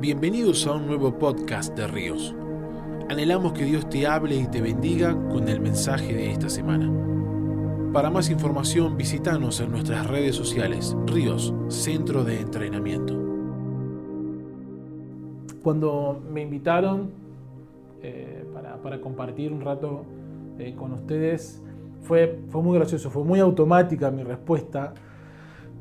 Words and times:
Bienvenidos 0.00 0.64
a 0.68 0.74
un 0.74 0.86
nuevo 0.86 1.18
podcast 1.18 1.76
de 1.76 1.88
Ríos. 1.88 2.32
Anhelamos 3.08 3.52
que 3.52 3.64
Dios 3.64 3.88
te 3.88 4.06
hable 4.06 4.36
y 4.36 4.46
te 4.46 4.60
bendiga 4.60 5.12
con 5.28 5.48
el 5.48 5.60
mensaje 5.60 6.14
de 6.14 6.30
esta 6.30 6.48
semana. 6.48 6.88
Para 7.92 8.08
más 8.08 8.30
información 8.30 8.96
visítanos 8.96 9.58
en 9.58 9.72
nuestras 9.72 10.06
redes 10.06 10.36
sociales 10.36 10.96
Ríos, 11.06 11.52
Centro 11.66 12.22
de 12.22 12.40
Entrenamiento. 12.40 13.12
Cuando 15.64 16.22
me 16.30 16.42
invitaron 16.42 17.10
eh, 18.00 18.44
para, 18.80 19.00
compartir 19.00 19.52
un 19.52 19.62
rato 19.62 20.04
eh, 20.60 20.76
con 20.76 20.92
ustedes, 20.92 21.60
fue, 22.02 22.38
fue 22.50 22.62
muy 22.62 22.78
gracioso, 22.78 23.10
fue 23.10 23.24
muy 23.24 23.40
automática 23.40 24.12
mi 24.12 24.22
respuesta. 24.22 24.94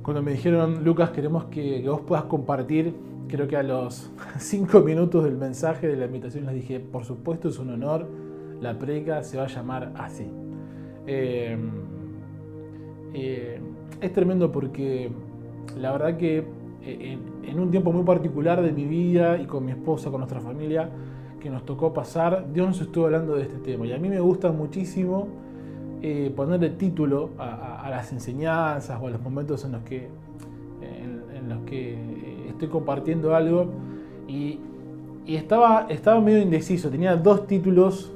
Cuando 0.02 0.24
me 0.24 0.32
dijeron, 0.32 0.84
Lucas, 0.84 1.12
queremos 1.12 1.46
que, 1.46 1.84
que 1.84 1.90
vos 1.90 2.02
puedas 2.02 2.26
compartir 2.26 2.96
creo 3.28 3.48
que 3.48 3.58
a 3.58 3.64
los 3.64 4.10
cinco 4.38 4.82
minutos 4.82 5.24
del 5.24 5.38
mensaje 5.38 5.88
de 5.88 5.96
la 5.96 6.06
invitación 6.06 6.46
les 6.46 6.56
dije, 6.56 6.80
por 6.80 7.06
supuesto 7.06 7.50
es 7.50 7.60
un 7.60 7.70
honor, 7.70 8.08
la 8.62 8.78
predica 8.78 9.24
se 9.24 9.38
va 9.38 9.44
a 9.44 9.48
llamar 9.48 9.94
así. 9.96 10.28
Em, 11.06 11.70
eh, 13.14 13.60
es 14.02 14.14
tremendo 14.14 14.52
porque 14.52 15.10
la 15.80 15.92
verdad 15.92 16.18
que 16.18 16.46
eh, 16.82 17.18
en, 17.44 17.60
un 17.60 17.72
tiempo 17.72 17.92
muy 17.92 18.04
particular 18.04 18.62
de 18.62 18.72
mi 18.72 18.86
vida 18.86 19.38
y 19.38 19.46
con 19.46 19.66
mi 19.66 19.72
esposa, 19.72 20.10
con 20.10 20.20
nuestra 20.20 20.42
familia, 20.42 20.90
que 21.40 21.50
nos 21.50 21.66
tocó 21.66 21.94
pasar, 21.94 22.52
Dios 22.52 22.68
nos 22.68 22.82
estuvo 22.82 23.06
hablando 23.06 23.36
de 23.36 23.44
este 23.44 23.58
tema. 23.60 23.86
Y 23.86 23.94
a 23.94 23.98
mí 23.98 24.10
me 24.10 24.20
gusta 24.20 24.52
muchísimo 24.52 25.28
eh, 26.02 26.32
ponerle 26.36 26.72
título 26.72 27.32
a, 27.38 27.88
las 27.90 28.12
enseñanzas 28.12 29.00
o 29.02 29.08
a 29.08 29.12
los 29.12 29.22
momentos 29.22 29.64
en 29.66 29.72
los 29.72 29.84
que, 29.84 30.10
en 30.82 31.50
los 31.50 31.62
que 31.62 32.07
estoy 32.58 32.70
compartiendo 32.70 33.36
algo 33.36 33.68
y, 34.28 34.60
estaba, 35.28 35.88
estaba 35.90 36.22
medio 36.22 36.42
indeciso, 36.42 36.90
tenía 36.90 37.16
dos 37.18 37.48
títulos, 37.48 38.14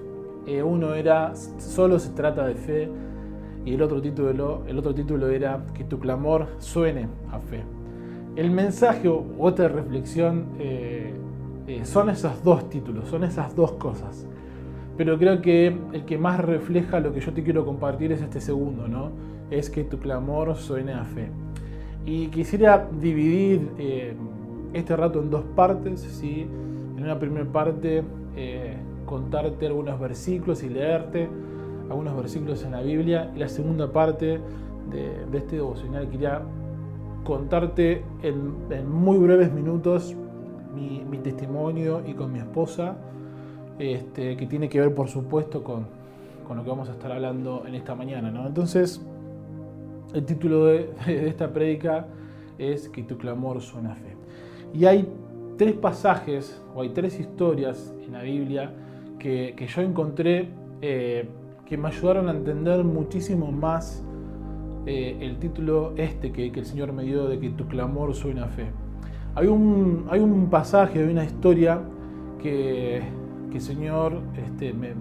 eh, 0.48 0.64
uno 0.64 0.96
era 0.96 1.34
Solo 1.36 2.00
se 2.00 2.12
trata 2.12 2.48
de 2.48 2.56
fe 2.56 2.90
y 3.66 3.74
el 3.74 3.82
otro, 3.82 4.02
título, 4.02 4.64
el 4.66 4.80
otro 4.80 4.96
título 4.96 5.28
era 5.28 5.66
Que 5.74 5.84
tu 5.84 6.00
clamor 6.00 6.48
suene 6.60 7.08
a 7.30 7.40
fe. 7.40 7.64
El 8.38 8.50
mensaje 8.50 9.10
o 9.10 9.26
otra 9.40 9.68
reflexión 9.68 10.46
eh, 10.58 11.14
eh, 11.68 11.84
son 11.84 12.10
esos 12.10 12.44
dos 12.46 12.70
títulos, 12.70 13.10
son 13.10 13.26
esas 13.26 13.56
dos 13.58 13.74
cosas. 13.74 14.26
Pero 14.98 15.18
creo 15.20 15.42
que 15.42 15.76
el 15.92 16.06
que 16.06 16.18
más 16.18 16.40
refleja 16.40 17.02
lo 17.02 17.14
que 17.14 17.20
yo 17.20 17.34
te 17.34 17.44
quiero 17.44 17.66
compartir 17.66 18.14
es 18.14 18.22
este 18.22 18.40
segundo, 18.40 18.88
¿no? 18.88 19.12
Es 19.52 19.70
que 19.70 19.84
tu 19.84 20.00
clamor 20.00 20.56
suene 20.56 20.94
a 20.94 21.04
fe. 21.04 21.30
Y 22.06 22.28
quisiera 22.28 22.88
dividir 23.00 23.70
este 24.74 24.96
rato 24.96 25.22
en 25.22 25.30
dos 25.30 25.44
partes. 25.56 26.02
¿sí? 26.02 26.48
En 26.98 27.04
una 27.04 27.20
primera 27.20 27.46
parte, 27.46 28.04
eh, 28.36 28.76
contarte 29.06 29.68
algunos 29.68 30.00
versículos 30.00 30.64
y 30.64 30.70
leerte 30.70 31.28
algunos 31.90 32.16
versículos 32.16 32.64
en 32.64 32.72
la 32.72 32.82
Biblia. 32.82 33.32
Y 33.36 33.40
la 33.40 33.50
segunda 33.50 33.92
parte 33.92 34.40
de, 34.90 35.38
este 35.38 35.58
devocional 35.58 36.10
quería 36.10 36.42
contarte 37.24 38.04
en, 38.24 38.90
muy 38.90 39.18
breves 39.18 39.52
minutos 39.52 40.16
mi, 40.74 41.18
testimonio 41.18 42.02
y 42.08 42.14
con 42.14 42.32
mi 42.32 42.40
esposa, 42.40 42.96
este, 43.78 44.38
que 44.38 44.48
tiene 44.48 44.70
que 44.70 44.80
ver, 44.80 44.96
por 44.96 45.08
supuesto, 45.08 45.64
con, 45.64 45.86
con, 46.48 46.58
lo 46.58 46.64
que 46.64 46.70
vamos 46.70 46.90
a 46.90 46.94
estar 46.94 47.12
hablando 47.12 47.64
en 47.68 47.76
esta 47.76 47.94
mañana. 47.94 48.32
¿no? 48.32 48.48
Entonces, 48.48 49.06
el 50.14 50.26
título 50.26 50.66
de, 50.66 50.90
esta 51.28 51.52
prédica 51.52 52.08
es 52.58 52.90
Que 52.90 53.04
tu 53.04 53.18
clamor 53.18 53.62
suena 53.62 53.96
fe. 53.96 54.16
Y 54.74 54.86
hay 54.86 55.08
tres 55.58 55.74
pasajes 55.74 56.62
o 56.76 56.82
hay 56.82 56.90
tres 56.90 57.20
historias 57.20 57.94
en 58.06 58.14
la 58.14 58.24
Biblia 58.24 58.74
que, 59.20 59.56
yo 59.68 59.82
encontré 59.82 60.50
eh, 60.82 61.28
que 61.66 61.78
me 61.78 61.90
ayudaron 61.90 62.28
a 62.30 62.32
entender 62.32 62.84
muchísimo 62.84 63.52
más 63.52 64.04
eh, 64.86 65.18
el 65.22 65.38
título 65.38 65.94
este 65.98 66.32
que, 66.32 66.48
el 66.48 66.66
Señor 66.66 66.94
me 66.94 67.04
dio 67.04 67.28
de 67.28 67.40
que 67.40 67.50
tu 67.52 67.68
clamor 67.68 68.16
suena 68.16 68.48
fe. 68.48 68.68
Hay 69.36 69.48
un, 69.48 70.08
hay 70.10 70.20
un 70.20 70.50
pasaje, 70.50 71.00
hay 71.00 71.12
una 71.12 71.24
historia 71.24 71.82
que, 72.42 73.04
el 73.54 73.62
Señor 73.62 74.22
este, 74.44 74.74
me, 74.74 74.88
eh, 74.88 74.94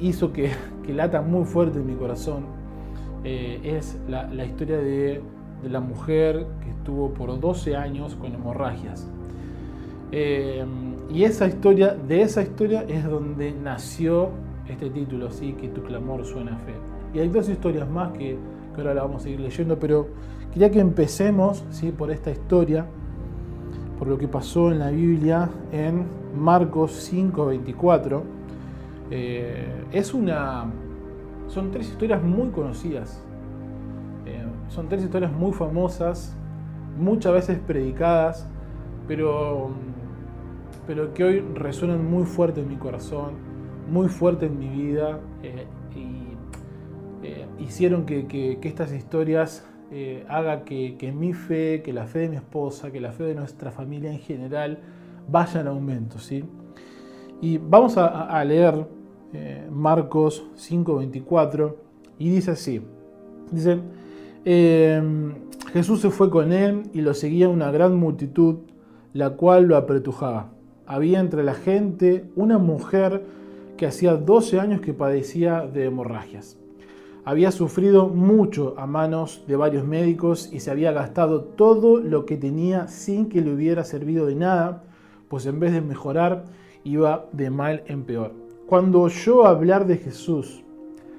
hizo 0.00 0.32
que, 0.32 0.50
que 0.84 0.94
lata 0.94 1.20
muy 1.20 1.44
fuerte 1.44 1.78
en 1.80 1.86
mi 1.86 1.94
corazón 1.94 2.56
es 3.28 3.98
la, 4.08 4.44
historia 4.44 4.78
de, 4.78 5.20
la 5.70 5.80
mujer 5.80 6.46
que 6.62 6.70
estuvo 6.70 7.10
por 7.10 7.38
12 7.38 7.76
años 7.76 8.14
con 8.14 8.32
hemorragias. 8.32 9.08
Eh, 10.12 10.64
y 11.10 11.24
esa 11.24 11.46
historia, 11.46 11.94
de 11.94 12.22
esa 12.22 12.42
historia 12.42 12.84
es 12.88 13.04
donde 13.04 13.52
nació 13.52 14.30
este 14.68 14.90
título, 14.90 15.30
¿sí? 15.30 15.52
que 15.54 15.68
tu 15.68 15.82
clamor 15.82 16.24
suena 16.24 16.56
fe. 16.58 16.74
Y 17.14 17.20
hay 17.20 17.28
dos 17.28 17.48
historias 17.48 17.88
más 17.88 18.12
que, 18.12 18.36
ahora 18.76 18.94
la 18.94 19.02
vamos 19.02 19.22
a 19.22 19.24
seguir 19.24 19.40
leyendo, 19.40 19.78
pero 19.78 20.08
quería 20.52 20.70
que 20.70 20.80
empecemos 20.80 21.64
¿sí? 21.70 21.92
por 21.92 22.10
esta 22.10 22.30
historia, 22.30 22.86
por 23.98 24.08
lo 24.08 24.18
que 24.18 24.28
pasó 24.28 24.70
en 24.70 24.80
la 24.80 24.90
Biblia 24.90 25.48
en 25.72 26.04
Marcos 26.36 27.10
5:24. 27.12 28.22
Eh, 29.10 29.84
es 29.92 30.12
una, 30.12 30.64
son 31.48 31.70
tres 31.70 31.88
historias 31.88 32.22
muy 32.22 32.48
conocidas. 32.50 33.25
Eh, 34.66 34.70
son 34.70 34.88
tres 34.88 35.02
historias 35.02 35.32
muy 35.32 35.52
famosas, 35.52 36.36
muchas 36.98 37.32
veces 37.32 37.58
predicadas, 37.58 38.48
pero, 39.06 39.70
pero 40.86 41.14
que 41.14 41.24
hoy 41.24 41.40
resuenan 41.54 42.08
muy 42.08 42.24
fuerte 42.24 42.60
en 42.60 42.68
mi 42.68 42.76
corazón, 42.76 43.34
muy 43.90 44.08
fuerte 44.08 44.46
en 44.46 44.58
mi 44.58 44.68
vida 44.68 45.20
eh, 45.42 45.66
y 45.94 47.26
eh, 47.26 47.46
hicieron 47.58 48.04
que, 48.06 48.58
estas 48.62 48.92
historias 48.92 49.66
haga 50.28 50.64
que, 50.64 51.14
mi 51.16 51.32
fe, 51.32 51.80
que 51.82 51.92
la 51.92 52.06
fe 52.06 52.20
de 52.20 52.28
mi 52.28 52.36
esposa, 52.36 52.90
que 52.90 53.00
la 53.00 53.12
fe 53.12 53.22
de 53.22 53.36
nuestra 53.36 53.70
familia 53.70 54.10
en 54.10 54.18
general 54.18 54.80
vaya 55.28 55.60
en 55.60 55.68
aumento. 55.68 56.18
¿sí? 56.18 56.44
Y 57.40 57.58
vamos 57.58 57.96
a 57.96 58.44
leer 58.44 58.84
eh, 59.32 59.68
Marcos 59.70 60.46
5:24, 60.56 61.74
y 62.18 62.30
dice 62.30 62.52
así, 62.52 62.80
dice, 63.50 63.80
em, 64.46 65.34
Jesús 65.72 66.00
se 66.00 66.10
fue 66.10 66.30
con 66.30 66.52
él 66.52 66.84
y 66.94 67.02
lo 67.02 67.12
seguía 67.12 67.48
una 67.48 67.70
gran 67.70 67.96
multitud, 67.96 68.60
la 69.12 69.30
cual 69.30 69.64
lo 69.64 69.76
apretujaba. 69.76 70.52
Había 70.86 71.20
entre 71.20 71.42
la 71.42 71.54
gente 71.54 72.24
una 72.36 72.58
mujer 72.58 73.24
que 73.76 73.86
hacía 73.86 74.14
12 74.14 74.60
años 74.60 74.80
que 74.80 74.94
padecía 74.94 75.66
de 75.66 75.84
hemorragias. 75.84 76.56
Había 77.24 77.50
sufrido 77.50 78.08
mucho 78.08 78.74
a 78.78 78.86
manos 78.86 79.42
de 79.48 79.56
varios 79.56 79.84
médicos 79.84 80.48
y 80.52 80.60
se 80.60 80.70
había 80.70 80.92
gastado 80.92 81.42
todo 81.42 81.98
lo 81.98 82.24
que 82.24 82.36
tenía 82.36 82.86
sin 82.86 83.28
que 83.28 83.40
le 83.40 83.52
hubiera 83.52 83.82
servido 83.82 84.26
de 84.26 84.36
nada, 84.36 84.84
pues 85.28 85.44
en 85.46 85.58
vez 85.58 85.72
de 85.72 85.80
mejorar 85.80 86.44
iba 86.84 87.26
de 87.32 87.50
mal 87.50 87.82
en 87.86 88.04
peor. 88.04 88.32
Cuando 88.66 89.00
oyó 89.00 89.44
hablar 89.44 89.86
de 89.86 89.96
Jesús, 89.96 90.62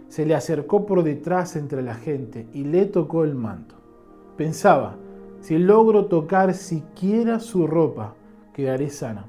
se 0.09 0.25
le 0.25 0.35
acercó 0.35 0.85
por 0.85 1.03
detrás 1.03 1.55
entre 1.55 1.81
la 1.81 1.95
gente 1.95 2.47
y 2.53 2.63
le 2.63 2.85
tocó 2.85 3.23
el 3.23 3.35
manto. 3.35 3.75
Pensaba, 4.37 4.95
si 5.41 5.57
logro 5.57 6.05
tocar 6.05 6.53
siquiera 6.53 7.39
su 7.39 7.67
ropa, 7.67 8.15
quedaré 8.53 8.89
sana. 8.89 9.25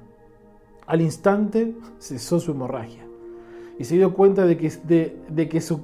Al 0.87 1.01
instante 1.03 1.75
cesó 1.99 2.41
su 2.41 2.53
hemorragia 2.53 3.07
y 3.79 3.85
se 3.85 3.97
dio 3.97 4.15
cuenta 4.15 4.47
de 4.47 4.57
que, 4.57 4.73
de, 5.29 5.49
que 5.49 5.61
su, 5.61 5.81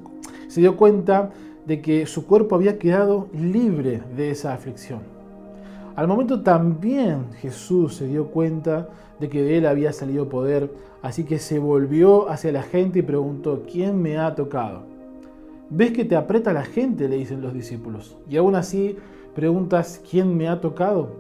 se 0.49 0.60
dio 0.60 0.77
cuenta 0.77 1.31
de 1.66 1.80
que 1.80 2.07
su 2.07 2.27
cuerpo 2.27 2.57
había 2.57 2.78
quedado 2.78 3.28
libre 3.33 4.03
de 4.16 4.30
esa 4.30 4.54
aflicción. 4.54 5.14
Al 5.97 6.09
momento 6.09 6.43
también 6.43 7.33
Jesús 7.35 7.95
se 7.95 8.09
dio 8.09 8.27
cuenta 8.27 8.89
de 9.21 9.29
que 9.29 9.43
de 9.43 9.59
él 9.59 9.67
había 9.67 9.93
salido 9.93 10.29
poder, 10.29 10.73
así 11.03 11.23
que 11.25 11.39
se 11.39 11.61
volvió 11.61 12.29
hacia 12.29 12.51
la 12.51 12.63
gente 12.63 12.99
y 12.99 13.03
preguntó, 13.03 13.63
¿quién 13.71 14.03
me 14.03 14.19
ha 14.19 14.35
tocado? 14.35 14.83
¿Ves 15.71 15.93
que 15.93 16.05
te 16.05 16.17
aprieta 16.17 16.53
la 16.53 16.65
gente? 16.65 17.09
le 17.09 17.17
dicen 17.17 17.43
los 17.43 17.55
discípulos. 17.55 18.17
Y 18.29 18.37
aún 18.37 18.57
así 18.57 18.97
preguntas, 19.37 20.03
¿quién 20.11 20.37
me 20.37 20.49
ha 20.49 20.61
tocado? 20.61 21.11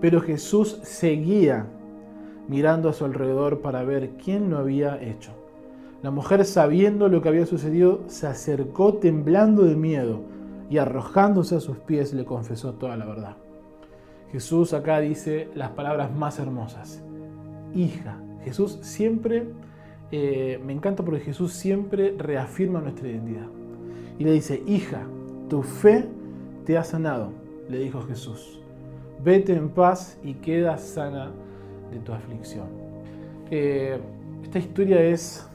Pero 0.00 0.20
Jesús 0.20 0.80
seguía 0.82 1.66
mirando 2.48 2.88
a 2.88 2.92
su 2.92 3.04
alrededor 3.04 3.60
para 3.60 3.84
ver 3.84 4.10
quién 4.22 4.50
lo 4.50 4.58
había 4.58 5.00
hecho. 5.00 5.30
La 6.02 6.10
mujer, 6.10 6.44
sabiendo 6.44 7.08
lo 7.08 7.22
que 7.22 7.28
había 7.28 7.46
sucedido, 7.46 8.00
se 8.08 8.26
acercó 8.26 8.94
temblando 8.94 9.62
de 9.62 9.76
miedo 9.76 10.20
y 10.68 10.78
arrojándose 10.78 11.54
a 11.54 11.60
sus 11.60 11.78
pies 11.78 12.12
le 12.12 12.24
confesó 12.24 12.72
toda 12.74 12.96
la 12.96 13.06
verdad. 13.06 13.36
Jesús 14.34 14.74
acá 14.74 14.98
dice 14.98 15.48
las 15.54 15.70
palabras 15.70 16.12
más 16.12 16.40
hermosas 16.40 17.04
hija. 17.74 18.16
Jesús 18.44 18.78
siempre, 18.82 19.44
eh, 20.10 20.60
me 20.64 20.72
encanta 20.72 21.04
porque 21.04 21.20
Jesús 21.20 21.52
siempre 21.52 22.14
reafirma 22.18 22.80
nuestra 22.80 23.08
identidad. 23.08 23.46
Y 24.18 24.24
le 24.24 24.32
dice, 24.32 24.60
hija, 24.66 25.02
tu 25.48 25.62
fe 25.62 26.06
te 26.64 26.78
ha 26.78 26.84
sanado, 26.84 27.30
le 27.68 27.78
dijo 27.78 28.02
Jesús. 28.02 28.60
vete 29.22 29.54
en 29.54 29.70
paz 29.70 30.18
y 30.22 30.34
queda 30.34 30.76
sana 30.76 31.30
de 31.92 31.98
tu 32.00 32.12
aflicción. 32.12 32.66
Eh, 33.52 33.98
esta 34.42 34.58
historia 34.58 35.00
es 35.00 35.48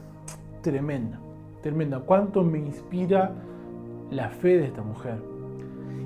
tremenda, 0.63 1.19
tremenda. 1.61 1.99
¿Cuánto 1.99 2.43
me 2.43 2.59
inspira 2.59 3.31
la 4.09 4.29
fe 4.29 4.57
de 4.57 4.65
esta 4.65 4.81
mujer? 4.81 5.28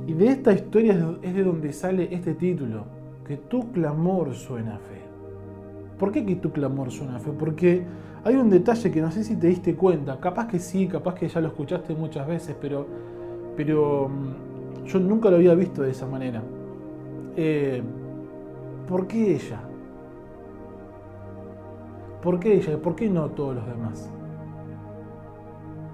Y 0.05 0.13
de 0.13 0.27
esta 0.27 0.53
historia 0.53 1.15
es 1.21 1.33
de 1.33 1.43
donde 1.43 1.71
sale 1.71 2.13
este 2.13 2.33
título, 2.33 2.85
que 3.25 3.37
tu 3.37 3.71
clamor 3.71 4.33
suena 4.33 4.75
a 4.75 4.79
fe. 4.79 5.01
¿Por 5.97 6.11
qué 6.11 6.25
que 6.25 6.35
tu 6.35 6.51
clamor 6.51 6.91
suena 6.91 7.15
a 7.15 7.19
fe? 7.19 7.31
Porque 7.31 7.83
hay 8.25 8.35
un 8.35 8.49
detalle 8.49 8.91
que 8.91 9.01
no 9.01 9.11
sé 9.11 9.23
si 9.23 9.37
te 9.37 9.47
diste 9.47 9.75
cuenta, 9.75 10.19
capaz 10.19 10.47
que 10.47 10.59
sí, 10.59 10.87
capaz 10.87 11.15
que 11.15 11.29
ya 11.29 11.39
lo 11.39 11.47
escuchaste 11.47 11.93
muchas 11.95 12.27
veces, 12.27 12.55
pero, 12.59 12.85
pero 13.55 14.09
mm, 14.09 14.85
yo 14.85 14.99
nunca 14.99 15.29
lo 15.29 15.37
había 15.37 15.55
visto 15.55 15.83
de 15.83 15.91
esa 15.91 16.05
manera. 16.05 16.41
Eh, 17.37 17.81
¿Por 18.87 19.07
qué 19.07 19.35
ella? 19.35 19.61
¿Por 22.21 22.39
qué 22.39 22.55
ella? 22.55 22.77
¿Por 22.77 22.95
qué 22.95 23.09
no 23.09 23.29
todos 23.29 23.55
los 23.55 23.65
demás? 23.65 24.09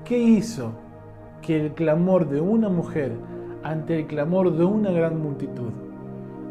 ¿Qué 0.04 0.18
hizo 0.18 0.72
que 1.42 1.66
el 1.66 1.74
clamor 1.74 2.28
de 2.28 2.42
una 2.42 2.70
mujer 2.70 3.12
ante 3.64 4.00
el 4.00 4.08
clamor 4.08 4.56
de 4.56 4.64
una 4.64 4.92
gran 4.92 5.22
multitud 5.22 5.72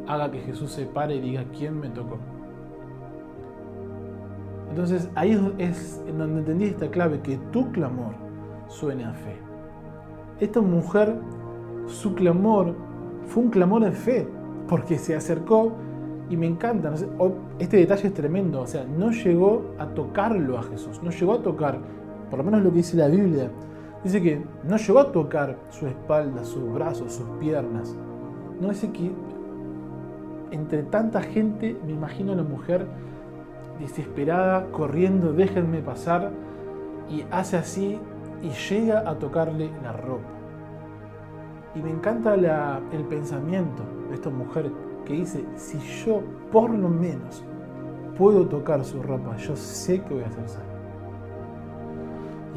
haga 0.06 0.30
que 0.30 0.40
Jesús 0.40 0.72
se 0.72 0.86
pare 0.86 1.16
y 1.16 1.20
diga, 1.20 1.44
¿quién 1.56 1.78
me 1.78 1.88
tocó? 1.88 2.18
Entonces 4.70 5.10
ahí 5.14 5.54
es 5.58 6.02
en 6.06 6.18
donde 6.18 6.40
entendí 6.40 6.64
esta 6.66 6.88
clave, 6.88 7.20
que 7.20 7.38
tu 7.52 7.70
clamor 7.72 8.14
suene 8.68 9.04
a 9.04 9.12
fe. 9.12 9.36
Esta 10.40 10.60
mujer, 10.60 11.16
su 11.86 12.14
clamor 12.14 12.74
fue 13.26 13.44
un 13.44 13.50
clamor 13.50 13.84
de 13.84 13.92
fe, 13.92 14.28
porque 14.68 14.98
se 14.98 15.14
acercó 15.14 15.72
y 16.30 16.36
me 16.36 16.46
encanta, 16.46 16.94
este 17.58 17.78
detalle 17.78 18.08
es 18.08 18.14
tremendo, 18.14 18.60
o 18.60 18.66
sea, 18.66 18.84
no 18.84 19.10
llegó 19.10 19.74
a 19.78 19.86
tocarlo 19.86 20.58
a 20.58 20.62
Jesús, 20.62 21.02
no 21.02 21.10
llegó 21.10 21.34
a 21.34 21.42
tocar, 21.42 21.78
por 22.30 22.38
lo 22.38 22.44
menos 22.44 22.62
lo 22.62 22.70
que 22.70 22.76
dice 22.76 22.96
la 22.96 23.08
Biblia, 23.08 23.50
dice 24.04 24.22
que 24.22 24.42
no 24.64 24.76
llegó 24.76 24.98
a 24.98 25.12
tocar 25.12 25.56
su 25.70 25.86
espalda, 25.86 26.44
sus 26.44 26.72
brazos, 26.72 27.12
sus 27.12 27.28
piernas, 27.38 27.94
no 28.60 28.68
dice 28.68 28.90
que 28.90 29.12
entre 30.50 30.82
tanta 30.84 31.20
gente, 31.20 31.76
me 31.84 31.92
imagino 31.92 32.32
a 32.32 32.36
la 32.36 32.42
mujer 32.42 32.86
desesperada, 33.78 34.66
corriendo, 34.72 35.32
déjenme 35.32 35.80
pasar, 35.80 36.30
y 37.08 37.24
hace 37.30 37.56
así 37.56 37.98
y 38.42 38.50
llega 38.50 39.08
a 39.08 39.18
tocarle 39.18 39.70
la 39.82 39.92
ropa. 39.92 40.28
Y 41.74 41.80
me 41.80 41.90
encanta 41.90 42.34
el 42.34 43.04
pensamiento 43.04 43.82
de 44.08 44.14
esta 44.14 44.30
mujer 44.30 44.70
que 45.04 45.14
dice, 45.14 45.44
si 45.56 45.78
yo 46.04 46.22
por 46.50 46.70
lo 46.70 46.88
menos 46.88 47.44
puedo 48.16 48.46
tocar 48.46 48.84
su 48.84 49.02
ropa, 49.02 49.36
yo 49.36 49.54
sé 49.54 50.02
que 50.02 50.14
voy 50.14 50.22
a 50.22 50.30
ser 50.30 50.48
sana. 50.48 50.64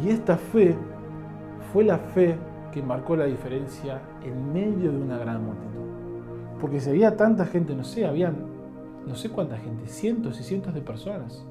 Y 0.01 0.09
esta 0.09 0.37
fe 0.37 0.75
fue 1.71 1.83
la 1.83 1.97
fe 1.97 2.35
que 2.71 2.81
marcó 2.81 3.15
la 3.15 3.25
diferencia 3.25 4.01
en 4.23 4.53
medio 4.53 4.91
de 4.91 4.97
una 4.97 5.17
gran 5.17 5.45
multitud. 5.45 5.71
Porque 6.59 6.79
si 6.79 6.89
había 6.89 7.17
tanta 7.17 7.45
gente, 7.45 7.75
no 7.75 7.83
sé, 7.83 8.05
habían 8.05 8.35
no 9.07 9.15
sé 9.15 9.29
cuánta 9.29 9.57
gente, 9.57 9.87
cientos 9.87 10.39
y 10.39 10.43
cientos 10.43 10.73
de 10.73 10.81
personas. 10.81 11.45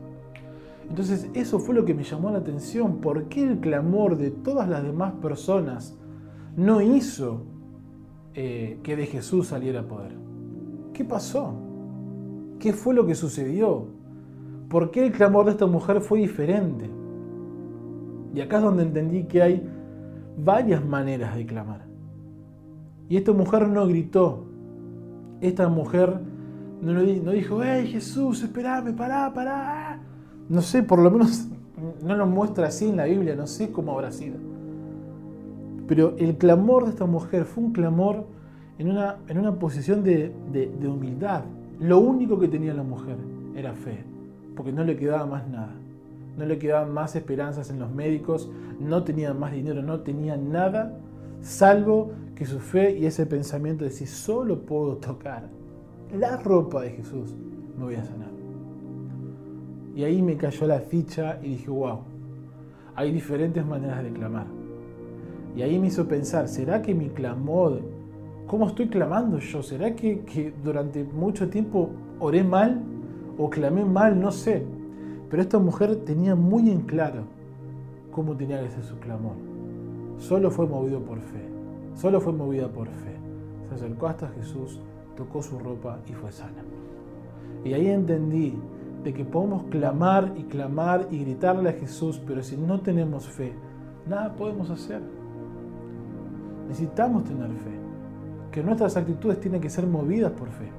Entonces 0.88 1.28
eso 1.34 1.58
fue 1.58 1.74
lo 1.74 1.84
que 1.84 1.94
me 1.94 2.02
llamó 2.02 2.30
la 2.30 2.38
atención. 2.38 2.98
¿Por 2.98 3.24
qué 3.24 3.42
el 3.42 3.60
clamor 3.60 4.16
de 4.16 4.30
todas 4.30 4.68
las 4.68 4.82
demás 4.82 5.14
personas 5.14 5.96
no 6.56 6.80
hizo 6.80 7.42
eh, 8.34 8.78
que 8.82 8.96
de 8.96 9.06
Jesús 9.06 9.48
saliera 9.48 9.86
poder? 9.86 10.12
¿Qué 10.92 11.04
pasó? 11.04 11.54
¿Qué 12.58 12.72
fue 12.72 12.94
lo 12.94 13.06
que 13.06 13.14
sucedió? 13.14 13.86
¿Por 14.68 14.90
qué 14.90 15.06
el 15.06 15.12
clamor 15.12 15.46
de 15.46 15.52
esta 15.52 15.66
mujer 15.66 16.00
fue 16.00 16.20
diferente? 16.20 16.88
Y 18.34 18.40
acá 18.40 18.58
es 18.58 18.62
donde 18.62 18.84
entendí 18.84 19.24
que 19.24 19.42
hay 19.42 19.68
varias 20.44 20.84
maneras 20.84 21.34
de 21.36 21.46
clamar. 21.46 21.82
Y 23.08 23.16
esta 23.16 23.32
mujer 23.32 23.68
no 23.68 23.86
gritó. 23.86 24.46
Esta 25.40 25.68
mujer 25.68 26.20
no, 26.80 27.02
dijo, 27.02 27.62
hey 27.62 27.88
Jesús, 27.88 28.42
espérame, 28.42 28.94
pará, 28.94 29.32
pará. 29.32 30.00
No 30.48 30.60
sé, 30.62 30.82
por 30.82 31.00
lo 31.00 31.10
menos 31.10 31.48
no 32.04 32.16
lo 32.16 32.26
muestra 32.26 32.68
así 32.68 32.88
en 32.88 32.96
la 32.96 33.04
Biblia, 33.04 33.34
no 33.34 33.46
sé 33.46 33.70
cómo 33.72 33.92
habrá 33.92 34.12
sido. 34.12 34.36
Pero 35.86 36.14
el 36.18 36.36
clamor 36.36 36.84
de 36.84 36.90
esta 36.90 37.06
mujer 37.06 37.44
fue 37.44 37.64
un 37.64 37.72
clamor 37.72 38.26
en 38.78 38.90
una, 38.90 39.16
en 39.28 39.38
una 39.38 39.58
posición 39.58 40.04
de, 40.04 40.32
de 40.52 40.88
humildad. 40.88 41.42
Lo 41.80 41.98
único 41.98 42.38
que 42.38 42.48
tenía 42.48 42.72
la 42.74 42.82
mujer 42.82 43.16
era 43.56 43.72
fe, 43.72 44.04
porque 44.54 44.72
no 44.72 44.84
le 44.84 44.96
quedaba 44.96 45.26
más 45.26 45.48
nada. 45.48 45.74
No 46.36 46.44
le 46.46 46.58
quedaban 46.58 46.92
más 46.92 47.16
esperanzas 47.16 47.70
en 47.70 47.78
los 47.78 47.90
médicos, 47.90 48.50
no 48.78 49.04
tenía 49.04 49.34
más 49.34 49.52
dinero, 49.52 49.82
no 49.82 50.00
tenía 50.00 50.36
nada, 50.36 50.98
salvo 51.40 52.12
que 52.34 52.46
su 52.46 52.58
fe 52.58 52.96
y 52.96 53.06
ese 53.06 53.26
pensamiento 53.26 53.84
de 53.84 53.90
si 53.90 54.06
solo 54.06 54.60
puedo 54.60 54.96
tocar 54.96 55.48
la 56.18 56.36
ropa 56.38 56.82
de 56.82 56.90
Jesús, 56.90 57.34
me 57.76 57.84
voy 57.84 57.94
a 57.96 58.04
sanar. 58.04 58.30
Y 59.94 60.04
ahí 60.04 60.22
me 60.22 60.36
cayó 60.36 60.66
la 60.66 60.80
ficha 60.80 61.38
y 61.42 61.50
dije, 61.50 61.70
wow, 61.70 62.00
hay 62.94 63.12
diferentes 63.12 63.64
maneras 63.64 64.02
de 64.02 64.10
clamar. 64.12 64.46
Y 65.56 65.62
ahí 65.62 65.78
me 65.78 65.88
hizo 65.88 66.06
pensar, 66.06 66.48
¿será 66.48 66.80
que 66.80 66.94
mi 66.94 67.08
clamor, 67.08 67.80
cómo 68.46 68.68
estoy 68.68 68.88
clamando 68.88 69.38
yo? 69.38 69.62
¿Será 69.62 69.94
que, 69.94 70.20
que 70.20 70.52
durante 70.62 71.04
mucho 71.04 71.48
tiempo 71.48 71.90
oré 72.20 72.44
mal 72.44 72.80
o 73.36 73.50
clamé 73.50 73.84
mal? 73.84 74.20
No 74.20 74.30
sé. 74.30 74.64
Pero 75.30 75.42
esta 75.42 75.58
mujer 75.58 75.96
tenía 76.04 76.34
muy 76.34 76.70
en 76.70 76.82
claro 76.82 77.22
cómo 78.10 78.36
tenía 78.36 78.60
que 78.62 78.70
ser 78.70 78.84
su 78.84 78.98
clamor. 78.98 79.36
Solo 80.18 80.50
fue 80.50 80.66
movido 80.66 81.00
por 81.00 81.20
fe. 81.20 81.48
Solo 81.94 82.20
fue 82.20 82.32
movida 82.32 82.68
por 82.68 82.88
fe. 82.88 83.16
Se 83.68 83.76
acercó 83.76 84.08
hasta 84.08 84.28
Jesús 84.28 84.80
tocó 85.20 85.42
su 85.42 85.58
ropa 85.58 85.98
y 86.08 86.12
fue 86.12 86.32
sana. 86.32 86.62
Y 87.62 87.74
ahí 87.74 87.88
entendí 87.88 88.54
de 89.04 89.12
que 89.12 89.24
podemos 89.24 89.64
clamar 89.64 90.32
y 90.36 90.44
clamar 90.44 91.08
y 91.10 91.18
gritarle 91.18 91.68
a 91.68 91.72
Jesús, 91.74 92.20
pero 92.26 92.42
si 92.42 92.56
no 92.56 92.80
tenemos 92.80 93.28
fe, 93.28 93.52
nada 94.08 94.34
podemos 94.34 94.70
hacer. 94.70 95.02
Necesitamos 96.68 97.24
tener 97.24 97.48
fe, 97.48 97.78
que 98.50 98.62
nuestras 98.62 98.96
actitudes 98.96 99.40
tienen 99.40 99.60
que 99.60 99.68
ser 99.68 99.86
movidas 99.86 100.32
por 100.32 100.48
fe, 100.48 100.70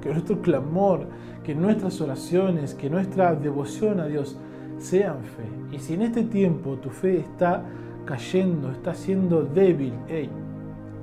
que 0.00 0.10
nuestro 0.10 0.40
clamor, 0.40 1.06
que 1.44 1.54
nuestras 1.54 2.00
oraciones, 2.00 2.74
que 2.74 2.90
nuestra 2.90 3.34
devoción 3.34 4.00
a 4.00 4.06
Dios 4.06 4.38
sean 4.78 5.22
fe. 5.22 5.76
Y 5.76 5.78
si 5.78 5.94
en 5.94 6.02
este 6.02 6.24
tiempo 6.24 6.76
tu 6.76 6.90
fe 6.90 7.18
está 7.18 7.62
cayendo, 8.04 8.70
está 8.70 8.94
siendo 8.94 9.42
débil, 9.42 9.94
hey, 10.08 10.30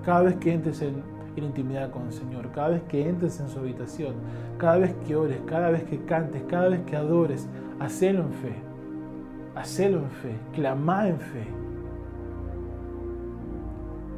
cada 0.03 0.23
vez 0.23 0.35
que 0.35 0.53
entres 0.53 0.81
en 0.81 1.17
intimidad 1.45 1.91
con 1.91 2.07
el 2.07 2.13
Señor. 2.13 2.51
Cada 2.51 2.69
vez 2.69 2.81
que 2.83 3.07
entres 3.07 3.39
en 3.39 3.49
su 3.49 3.59
habitación, 3.59 4.15
cada 4.57 4.77
vez 4.77 4.95
que 5.05 5.15
ores, 5.15 5.39
cada 5.45 5.69
vez 5.69 5.83
que 5.83 5.99
cantes, 6.05 6.43
cada 6.47 6.69
vez 6.69 6.81
que 6.81 6.95
adores, 6.95 7.47
hacelo 7.79 8.23
en 8.23 8.33
fe. 8.33 8.55
Hacelo 9.55 9.99
en 9.99 10.09
fe, 10.09 10.35
clama 10.53 11.07
en 11.07 11.19
fe. 11.19 11.47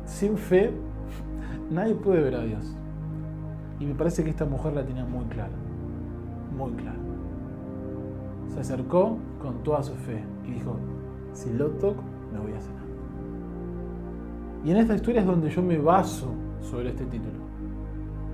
Sin 0.05 0.37
fe, 0.37 0.71
nadie 1.69 1.95
puede 1.95 2.21
ver 2.21 2.35
a 2.35 2.43
Dios. 2.43 2.75
Y 3.79 3.85
me 3.85 3.95
parece 3.95 4.23
que 4.23 4.29
esta 4.29 4.45
mujer 4.45 4.73
la 4.73 4.85
tenía 4.85 5.05
muy 5.05 5.25
clara, 5.25 5.53
muy 6.57 6.71
clara. 6.73 6.97
Se 8.53 8.59
acercó 8.59 9.17
con 9.41 9.63
toda 9.63 9.83
su 9.83 9.93
fe 9.93 10.23
y 10.45 10.51
dijo, 10.51 10.75
si 11.33 11.53
lo 11.53 11.67
toco, 11.71 12.03
me 12.33 12.39
voy 12.39 12.51
a 12.53 12.59
sanar. 12.59 12.83
Y 14.65 14.71
en 14.71 14.77
esta 14.77 14.95
historia 14.95 15.21
es 15.21 15.27
donde 15.27 15.49
yo 15.49 15.61
me 15.61 15.77
baso 15.77 16.33
sobre 16.61 16.89
este 16.89 17.05
título, 17.05 17.39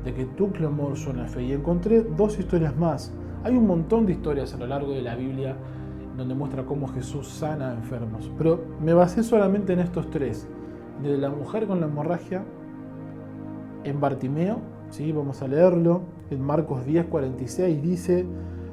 de 0.04 0.14
que 0.14 0.26
tu 0.26 0.52
clamor 0.52 0.98
suena 0.98 1.28
fe. 1.28 1.44
Y 1.44 1.54
encontré 1.54 2.02
dos 2.02 2.40
historias 2.40 2.76
más. 2.76 3.14
Hay 3.44 3.56
un 3.56 3.68
montón 3.68 4.08
de 4.08 4.14
historias 4.14 4.54
a 4.56 4.58
lo 4.58 4.66
largo 4.66 4.92
de 4.92 5.04
la 5.04 5.16
Biblia 5.16 5.56
donde 6.18 6.34
muestra 6.34 6.66
cómo 6.66 6.88
Jesús 6.88 7.28
sana 7.28 7.72
a 7.72 7.74
enfermos, 7.74 8.32
pero 8.38 8.64
me 8.82 8.94
basé 8.94 9.22
solamente 9.22 9.74
en 9.74 9.80
estos 9.80 10.10
tres, 10.10 10.48
de 11.04 11.18
la 11.18 11.30
mujer 11.30 11.68
con 11.68 11.82
la 11.82 11.88
hemorragia, 11.88 12.44
en 13.84 14.00
Bartimeo, 14.00 14.60
¿sí? 14.90 15.12
vamos 15.12 15.42
a 15.42 15.48
leerlo, 15.48 16.02
en 16.30 16.42
Marcos 16.42 16.86
10, 16.86 17.06
46 17.06 17.82
dice, 17.82 18.26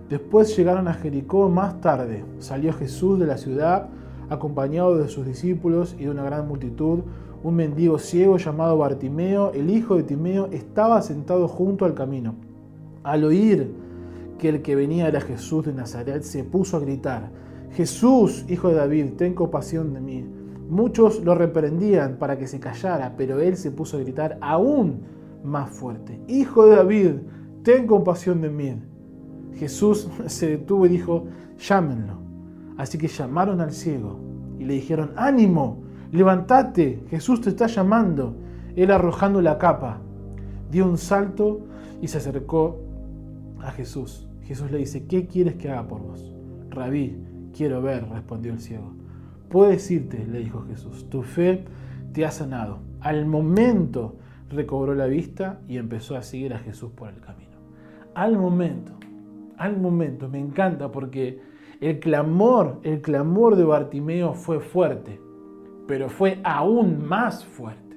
después 0.09 0.57
llegaron 0.57 0.89
a 0.89 0.95
Jericó 0.95 1.49
más 1.49 1.81
tarde, 1.81 2.25
salió 2.39 2.73
Jesús 2.73 3.19
de 3.19 3.27
la 3.27 3.39
ciudad, 3.39 3.89
acompañado 4.31 4.97
de 4.97 5.09
sus 5.09 5.27
discípulos 5.27 5.97
y 5.99 6.05
de 6.05 6.11
una 6.11 6.25
gran 6.25 6.49
multitud, 6.49 7.01
un 7.43 7.57
mendigo 7.57 7.99
ciego 7.99 8.37
llamado 8.39 8.79
Bartimeo, 8.79 9.53
el 9.53 9.71
hijo 9.71 9.97
de 9.97 10.05
Timeo, 10.05 10.49
estaba 10.53 11.03
sentado 11.03 11.49
junto 11.49 11.85
al 11.85 11.95
camino. 11.95 12.35
Al 13.03 13.25
oír 13.25 13.73
que 14.39 14.49
el 14.49 14.63
que 14.63 14.77
venía 14.77 15.09
era 15.09 15.21
Jesús 15.21 15.67
de 15.67 15.73
Nazaret, 15.73 16.23
se 16.23 16.45
puso 16.45 16.77
a 16.77 16.81
gritar, 16.81 17.31
Jesús, 17.75 18.45
hijo 18.49 18.69
de 18.69 18.75
David, 18.75 19.15
ten 19.17 19.35
compasión 19.35 19.95
de 19.95 20.01
mí. 20.01 20.25
Muchos 20.69 21.25
lo 21.25 21.35
reprendían 21.35 22.17
para 22.19 22.39
que 22.39 22.47
se 22.47 22.61
callara, 22.61 23.15
pero 23.17 23.41
él 23.41 23.57
se 23.57 23.71
puso 23.71 23.97
a 23.97 24.01
gritar 24.01 24.39
aún 24.41 25.01
más 25.45 25.71
fuerte. 25.71 26.21
Hijo 26.29 26.67
de 26.67 26.77
David, 26.77 27.11
ten 27.63 27.87
compasión 27.87 28.41
de 28.41 28.51
mí. 28.51 28.75
Jesús 29.55 30.09
se 30.27 30.51
detuvo 30.51 30.87
y 30.87 30.91
dijo, 30.91 31.27
llámenlo. 31.59 32.19
Así 32.77 32.99
que 32.99 33.09
llamaron 33.09 33.61
al 33.61 33.73
ciego 33.73 34.19
y 34.59 34.65
le 34.65 34.75
dijeron, 34.75 35.13
ánimo, 35.17 35.83
levántate, 36.11 37.05
Jesús 37.11 37.41
te 37.41 37.51
está 37.51 37.67
llamando. 37.67 38.37
Él 38.77 38.91
arrojando 38.91 39.43
la 39.43 39.59
capa, 39.59 40.01
dio 40.71 40.87
un 40.87 40.97
salto 40.97 41.67
y 42.01 42.09
se 42.09 42.19
acercó 42.19 42.81
a 43.61 43.71
Jesús. 43.71 44.29
Jesús 44.43 44.71
le 44.71 44.79
dice, 44.79 45.07
¿qué 45.07 45.27
quieres 45.27 45.55
que 45.57 45.71
haga 45.71 45.87
por 45.87 46.01
vos? 46.01 46.35
Rabí, 46.71 47.17
quiero 47.55 47.83
ver, 47.83 48.09
respondió 48.09 48.53
el 48.53 48.61
ciego. 48.61 48.93
Puedes 49.49 49.91
irte, 49.91 50.27
le 50.27 50.39
dijo 50.39 50.65
Jesús, 50.67 51.09
tu 51.11 51.23
fe 51.23 51.65
te 52.13 52.25
ha 52.25 52.31
sanado. 52.31 52.79
Al 53.01 53.27
momento 53.27 54.17
recobró 54.53 54.95
la 54.95 55.07
vista 55.07 55.61
y 55.69 55.79
empezó 55.79 56.17
a 56.17 56.23
seguir 56.23 56.55
a 56.55 56.59
Jesús 56.59 56.93
por 56.93 57.09
el 57.09 57.21
camino. 57.21 57.53
Al 58.15 58.39
momento, 58.39 58.93
al 59.57 59.79
momento, 59.79 60.29
me 60.29 60.39
encanta 60.39 60.91
porque 60.91 61.41
el 61.81 61.99
clamor, 61.99 62.81
el 62.83 63.01
clamor 63.01 63.57
de 63.57 63.65
Bartimeo 63.65 64.35
fue 64.35 64.61
fuerte, 64.61 65.21
pero 65.87 66.09
fue 66.09 66.39
aún 66.45 67.05
más 67.05 67.45
fuerte. 67.45 67.97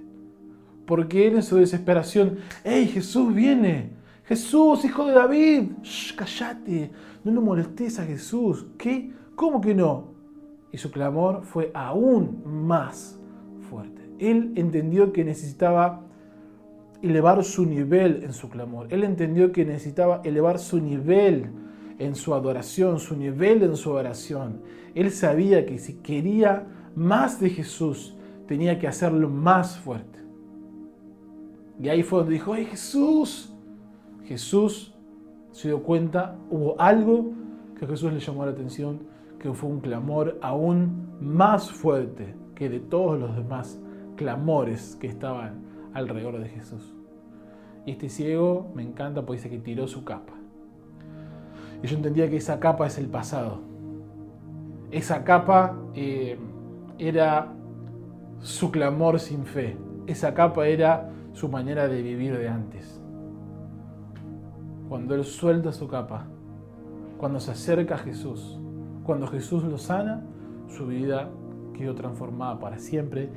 Porque 0.85 1.27
él 1.27 1.35
en 1.35 1.43
su 1.43 1.57
desesperación, 1.57 2.38
¡Ey, 2.63 2.88
Jesús 2.88 3.33
viene! 3.33 3.93
Jesús, 4.25 4.83
hijo 4.85 5.05
de 5.05 5.13
David, 5.13 5.71
cállate, 6.15 6.91
no 7.24 7.31
lo 7.31 7.41
molestes 7.41 8.00
a 8.00 8.05
Jesús. 8.05 8.65
¿Qué? 8.77 9.12
¿Cómo 9.35 9.62
que 9.62 9.75
no? 9.75 10.15
Y 10.71 10.77
su 10.77 10.89
clamor 10.89 11.43
fue 11.43 11.69
aún 11.75 12.41
más 12.45 13.19
fuerte. 13.69 14.01
Él 14.17 14.53
entendió 14.55 15.13
que 15.13 15.24
necesitaba 15.24 16.04
elevar 17.02 17.44
su 17.44 17.66
nivel 17.66 18.24
en 18.24 18.34
su 18.34 18.50
clamor. 18.50 18.88
Él 18.90 19.04
entendió 19.04 19.52
que 19.52 19.66
necesitaba 19.66 20.22
elevar 20.24 20.60
su 20.60 20.80
nivel 20.80 21.50
en 22.00 22.16
su 22.16 22.34
adoración, 22.34 23.00
su 23.00 23.16
nivel 23.16 23.64
en 23.64 23.75
su 23.75 23.92
oración. 23.92 24.62
Él 24.94 25.12
sabía 25.12 25.66
que 25.66 25.78
si 25.78 25.96
quería 25.96 26.68
más 26.96 27.40
de 27.40 27.50
Jesús, 27.50 28.16
tenía 28.48 28.80
que 28.80 28.88
hacerlo 28.88 29.30
más 29.30 29.78
fuerte. 29.78 30.20
Y 31.80 31.90
ahí 31.90 32.04
fue 32.04 32.20
donde 32.20 32.34
dijo, 32.34 32.54
¡ay 32.54 32.66
Jesús! 32.66 33.54
Jesús 34.24 34.94
se 35.52 35.68
dio 35.70 35.84
cuenta, 35.84 36.38
hubo 36.50 36.80
algo 36.80 37.32
que 37.78 37.86
a 37.86 37.88
Jesús 37.88 38.12
le 38.12 38.20
llamó 38.20 38.46
la 38.46 38.52
atención, 38.52 39.00
que 39.40 39.54
fue 39.54 39.70
un 39.70 39.80
clamor 39.80 40.38
aún 40.42 41.10
más 41.22 41.72
fuerte 41.72 42.36
que 42.56 42.70
de 42.70 42.80
todos 42.80 43.20
los 43.20 43.36
demás 43.36 43.80
clamores 44.16 44.98
que 45.00 45.08
estaban 45.08 45.64
alrededor 45.96 46.40
de 46.40 46.50
Jesús. 46.50 46.94
Y 47.86 47.92
este 47.92 48.10
ciego 48.10 48.72
me 48.75 48.84
encanta 48.84 49.22
porque 49.22 49.38
dice 49.38 49.50
que 49.50 49.58
tiró 49.58 49.88
su 49.88 50.04
capa. 50.04 50.34
Y 51.82 51.88
yo 51.88 51.96
entendía 51.98 52.30
que 52.30 52.38
esa 52.38 52.60
capa 52.60 52.86
es 52.86 52.98
el 52.98 53.08
pasado. 53.08 53.62
Esa 54.92 55.24
capa 55.24 55.75
eh, 55.94 56.38
era 57.00 57.54
su 58.40 58.72
clamor 58.72 59.20
sin 59.20 59.46
fe. 59.46 59.78
Esa 60.06 60.34
capa 60.34 60.68
era 60.68 61.10
su 61.34 61.50
manera 61.50 61.88
de 61.88 62.02
vivir 62.02 62.38
de 62.38 62.48
antes. 62.48 63.02
Cuando 64.90 65.16
él 65.16 65.24
suelta 65.24 65.72
su 65.72 65.88
capa, 65.88 66.28
cuando 67.18 67.40
se 67.40 67.52
acerca 67.52 67.96
a 67.96 68.00
Jesús, 68.00 68.60
cuando 69.04 69.28
Jesús 69.28 69.64
lo 69.64 69.78
sana, 69.78 70.24
su 70.68 70.88
vida 70.88 71.30
quedó 71.74 71.96
transformada 71.96 72.60
para 72.60 72.78
siempre 72.80 73.30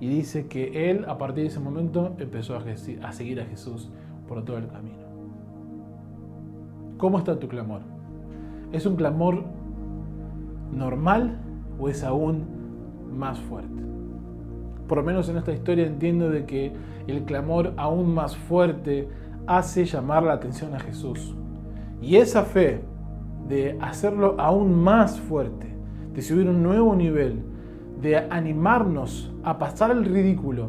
y 0.00 0.08
dice 0.08 0.46
que 0.46 0.90
él 0.90 1.04
a 1.08 1.18
partir 1.18 1.44
de 1.44 1.48
ese 1.50 1.60
momento 1.60 2.14
empezó 2.18 2.56
a 2.56 3.12
seguir 3.12 3.40
a 3.40 3.46
Jesús 3.46 3.90
por 4.28 4.44
todo 4.44 4.58
el 4.58 4.68
camino. 4.68 5.04
¿Cómo 6.98 7.18
está 7.18 7.38
tu 7.38 7.48
clamor? 7.48 7.82
¿Es 8.72 8.86
un 8.86 8.96
clamor 8.96 9.44
normal 10.72 11.38
o 11.78 11.88
es 11.88 12.02
aún 12.02 12.44
más 13.12 13.38
fuerte? 13.40 13.82
Por 14.88 14.98
lo 14.98 15.04
menos 15.04 15.28
en 15.28 15.36
esta 15.36 15.52
historia 15.52 15.86
entiendo 15.86 16.30
de 16.30 16.44
que 16.44 16.72
el 17.06 17.24
clamor 17.24 17.72
aún 17.76 18.14
más 18.14 18.36
fuerte 18.36 19.08
hace 19.46 19.84
llamar 19.84 20.22
la 20.22 20.34
atención 20.34 20.74
a 20.74 20.80
Jesús. 20.80 21.34
Y 22.00 22.16
esa 22.16 22.42
fe 22.42 22.82
de 23.48 23.78
hacerlo 23.80 24.36
aún 24.38 24.82
más 24.82 25.20
fuerte, 25.20 25.74
de 26.14 26.22
subir 26.22 26.48
un 26.48 26.62
nuevo 26.62 26.94
nivel, 26.94 27.42
de 28.00 28.16
animarnos 28.16 29.32
a 29.42 29.58
pasar 29.58 29.90
el 29.90 30.04
ridículo, 30.04 30.68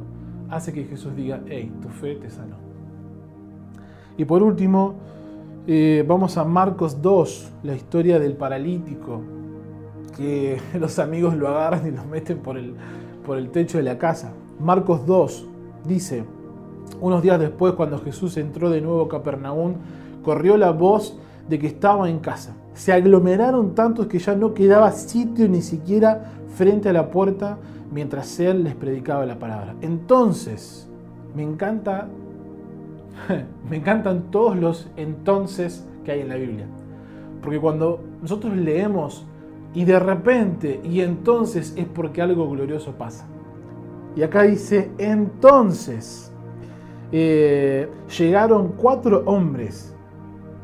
hace 0.50 0.74
que 0.74 0.84
Jesús 0.84 1.16
diga, 1.16 1.42
hey, 1.48 1.72
tu 1.82 1.90
fe 1.90 2.16
te 2.16 2.30
sanó. 2.30 2.56
Y 4.18 4.26
por 4.26 4.44
último, 4.44 4.96
eh, 5.68 6.06
vamos 6.08 6.38
a 6.38 6.44
Marcos 6.44 7.02
2, 7.02 7.54
la 7.64 7.76
historia 7.76 8.20
del 8.20 8.34
paralítico, 8.34 9.22
que 10.16 10.60
los 10.80 11.00
amigos 11.00 11.36
lo 11.36 11.48
agarran 11.48 11.88
y 11.88 11.92
lo 11.92 12.06
meten 12.06 12.40
por 12.40 12.58
el, 12.58 12.76
por 13.26 13.38
el 13.38 13.50
techo 13.50 13.78
de 13.78 13.84
la 13.84 13.98
casa. 13.98 14.34
Marcos 14.60 15.06
2 15.06 15.48
dice, 15.86 16.24
unos 17.02 17.22
días 17.22 17.40
después, 17.40 17.74
cuando 17.74 18.00
Jesús 18.00 18.38
entró 18.38 18.70
de 18.70 18.82
nuevo 18.82 19.04
a 19.04 19.10
Capernaum, 19.10 19.76
corrió 20.24 20.58
la 20.58 20.72
voz 20.72 21.18
de 21.50 21.60
que 21.60 21.68
estaba 21.68 22.10
en 22.10 22.20
casa. 22.20 22.56
Se 22.76 22.94
aglomeraron 22.94 23.74
tantos 23.74 24.06
que 24.06 24.20
ya 24.20 24.36
no 24.36 24.54
quedaba 24.54 24.92
sitio 24.92 25.50
ni 25.50 25.64
siquiera 25.64 26.34
frente 26.56 26.90
a 26.90 26.94
la 26.94 27.10
puerta 27.10 27.58
mientras 27.92 28.40
él 28.40 28.64
les 28.64 28.76
predicaba 28.76 29.26
la 29.26 29.40
palabra. 29.40 29.76
Entonces, 29.82 30.88
me 31.36 31.42
encanta, 31.42 32.08
me 33.70 33.78
encantan 33.78 34.30
todos 34.30 34.56
los 34.58 34.88
entonces 34.98 35.88
que 36.04 36.12
hay 36.12 36.22
en 36.22 36.30
la 36.30 36.36
Biblia. 36.36 36.68
Porque 37.42 37.60
cuando 37.60 38.02
nosotros 38.22 38.56
leemos 38.56 39.26
y 39.74 39.86
de 39.86 40.00
repente 40.00 40.82
y 40.84 41.02
entonces 41.02 41.74
es 41.78 41.86
porque 41.86 42.22
algo 42.22 42.50
glorioso 42.50 42.92
pasa. 42.92 43.26
Y 44.16 44.24
acá 44.24 44.44
dice, 44.44 44.92
entonces 44.98 46.32
eh, 47.12 47.90
llegaron 48.18 48.74
cuatro 48.78 49.24
hombres 49.26 49.95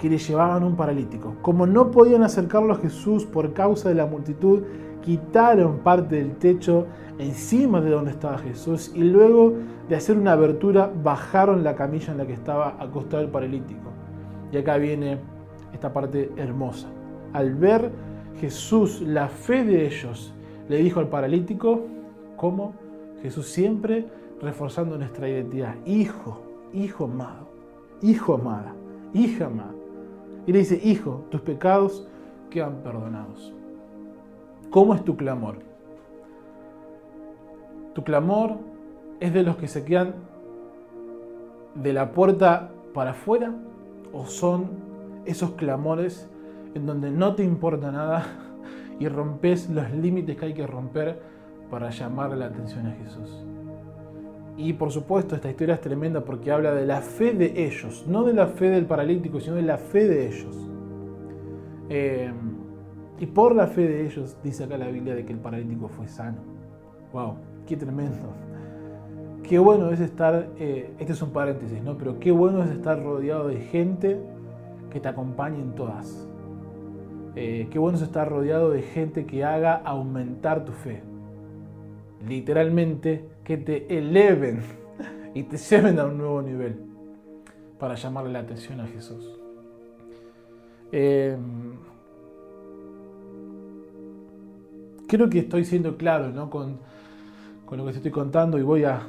que 0.02 0.10
le 0.10 0.18
llevaban 0.18 0.64
un 0.64 0.76
paralítico. 0.76 1.36
Como 1.44 1.68
no 1.68 1.92
podían 1.92 2.24
acercarlo 2.24 2.74
a 2.74 2.78
Jesús 2.78 3.24
por 3.24 3.54
causa 3.54 3.88
de 3.88 3.94
la 3.94 4.08
multitud, 4.08 4.64
quitaron 5.04 5.78
parte 5.80 6.16
del 6.16 6.38
techo 6.38 6.88
encima 7.20 7.82
de 7.82 7.92
donde 7.92 8.10
estaba 8.10 8.40
Jesús 8.40 8.92
y 8.96 9.04
luego 9.04 9.54
de 9.88 9.96
hacer 9.96 10.18
una 10.18 10.32
abertura 10.32 10.92
bajaron 11.04 11.64
la 11.64 11.76
camilla 11.76 12.14
en 12.14 12.18
la 12.18 12.26
que 12.26 12.34
estaba 12.34 12.78
acostado 12.80 13.22
el 13.22 13.30
paralítico. 13.30 13.92
Y 14.52 14.58
acá 14.58 14.78
viene 14.78 15.20
esta 15.72 15.94
parte 15.94 16.32
hermosa. 16.36 16.88
Al 17.34 17.54
ver 17.54 17.92
Jesús 18.40 19.02
la 19.02 19.28
fe 19.28 19.64
de 19.64 19.86
ellos, 19.86 20.34
le 20.68 20.78
dijo 20.78 21.00
al 21.00 21.10
paralítico, 21.10 21.82
¿cómo? 22.38 22.74
Jesús 23.22 23.48
siempre 23.50 24.08
reforzando 24.42 24.98
nuestra 24.98 25.30
identidad. 25.30 25.76
Hijo, 25.86 26.42
hijo 26.74 27.04
amado, 27.04 27.50
hijo 28.02 28.34
amada, 28.34 28.74
hija 29.14 29.46
amada. 29.46 29.71
Y 30.46 30.52
le 30.52 30.60
dice, 30.60 30.80
hijo, 30.84 31.26
tus 31.30 31.42
pecados 31.42 32.08
quedan 32.50 32.84
perdonados. 32.84 33.54
¿Cómo 34.70 34.96
es 34.96 35.04
tu 35.04 35.16
clamor? 35.18 35.60
¿Tu 37.94 38.04
clamor 38.04 38.58
es 39.20 39.34
de 39.34 39.44
los 39.44 39.58
que 39.58 39.68
se 39.68 39.84
quedan 39.84 40.16
de 41.76 41.94
la 41.94 42.12
puerta 42.12 42.72
para 42.94 43.12
afuera? 43.12 43.54
¿O 44.14 44.26
son 44.26 44.70
esos 45.26 45.52
clamores 45.52 46.30
en 46.74 46.86
donde 46.86 47.12
no 47.12 47.36
te 47.36 47.44
importa 47.44 47.92
nada 47.92 48.26
y 49.00 49.08
rompes 49.08 49.70
los 49.70 49.92
límites 49.92 50.38
que 50.38 50.46
hay 50.46 50.54
que 50.54 50.68
romper 50.68 51.22
para 51.70 51.90
llamar 51.90 52.36
la 52.38 52.46
atención 52.46 52.88
a 52.88 52.92
Jesús? 52.92 53.46
Y 54.64 54.74
por 54.74 54.92
supuesto 54.92 55.34
esta 55.34 55.50
historia 55.50 55.74
es 55.74 55.82
tremenda 55.82 56.22
porque 56.22 56.52
habla 56.52 56.72
de 56.72 56.86
la 56.86 57.02
fe 57.02 57.34
de 57.34 57.66
ellos, 57.66 58.06
no 58.08 58.24
de 58.24 58.34
la 58.34 58.46
fe 58.46 58.70
del 58.70 58.86
paralítico, 58.86 59.40
sino 59.40 59.56
de 59.56 59.64
la 59.64 59.80
fe 59.80 60.08
de 60.08 60.28
ellos. 60.28 60.70
Eh, 61.90 62.32
y 63.20 63.26
por 63.26 63.56
la 63.56 63.66
fe 63.66 63.88
de 63.88 64.06
ellos, 64.06 64.38
dice 64.44 64.66
acá 64.66 64.78
la 64.78 64.88
Biblia, 64.88 65.16
de 65.16 65.26
que 65.26 65.34
el 65.34 65.40
paralítico 65.40 65.88
fue 65.88 66.08
sano. 66.08 66.38
¡Wow! 67.12 67.38
¡Qué 67.66 67.76
tremendo! 67.76 68.36
Qué 69.42 69.58
bueno 69.58 69.90
es 69.90 70.00
estar, 70.00 70.50
eh, 70.60 70.94
este 71.00 71.14
es 71.14 71.22
un 71.24 71.32
paréntesis, 71.32 71.82
¿no? 71.82 71.98
Pero 71.98 72.20
qué 72.20 72.30
bueno 72.32 72.64
es 72.64 72.70
estar 72.70 73.02
rodeado 73.04 73.48
de 73.48 73.62
gente 73.62 74.20
que 74.92 75.00
te 75.00 75.08
acompañe 75.08 75.60
en 75.60 75.74
todas. 75.74 76.30
Eh, 77.36 77.68
qué 77.72 77.80
bueno 77.80 77.98
es 77.98 78.04
estar 78.04 78.30
rodeado 78.30 78.70
de 78.70 78.84
gente 78.84 79.26
que 79.26 79.44
haga 79.44 79.74
aumentar 79.74 80.66
tu 80.66 80.72
fe. 80.72 81.02
Literalmente, 82.28 83.26
que 83.44 83.58
te 83.58 83.98
eleven 83.98 84.62
y 85.34 85.44
te 85.44 85.58
lleven 85.58 86.00
a 86.00 86.06
un 86.06 86.18
nuevo 86.18 86.42
nivel 86.42 86.76
para 87.80 87.96
llamarle 87.96 88.32
la 88.32 88.40
atención 88.40 88.80
a 88.80 88.88
Jesús. 88.88 89.40
Eh, 90.92 91.38
creo 95.08 95.30
que 95.30 95.40
estoy 95.40 95.66
siendo 95.66 95.98
claro 95.98 96.50
con, 96.50 96.80
lo 97.72 97.86
que 97.86 97.92
te 97.92 97.98
estoy 97.98 98.12
contando 98.12 98.58
y 98.60 98.64
voy 98.64 98.84
a, 98.84 99.08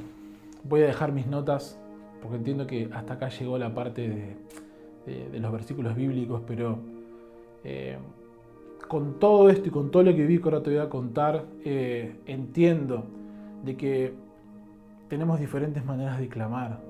voy 0.65 0.83
a 0.83 0.87
dejar 0.87 1.13
mis 1.13 1.27
notas 1.27 1.79
porque 2.23 2.37
entiendo 2.37 2.67
que 2.67 2.89
hasta 2.93 3.15
acá 3.15 3.29
llegó 3.29 3.59
la 3.59 3.75
parte 3.75 4.37
de, 5.07 5.41
los 5.41 5.53
versículos 5.53 5.97
bíblicos, 5.97 6.43
pero 6.47 6.79
eh, 7.65 7.99
con 8.87 9.19
todo 9.19 9.51
esto 9.51 9.69
y 9.69 9.73
con 9.73 9.91
todo 9.91 10.05
lo 10.05 10.15
que 10.15 10.25
vi 10.25 10.39
que 10.39 10.45
ahora 10.45 10.63
te 10.63 10.71
voy 10.71 10.79
a 10.79 10.89
contar, 10.89 11.45
eh, 11.65 12.15
entiendo 12.27 13.05
de 13.65 13.77
que 13.77 14.13
tenemos 15.13 15.39
diferentes 15.39 15.85
maneras 15.85 16.19
de 16.19 16.27
clamar. 16.27 16.81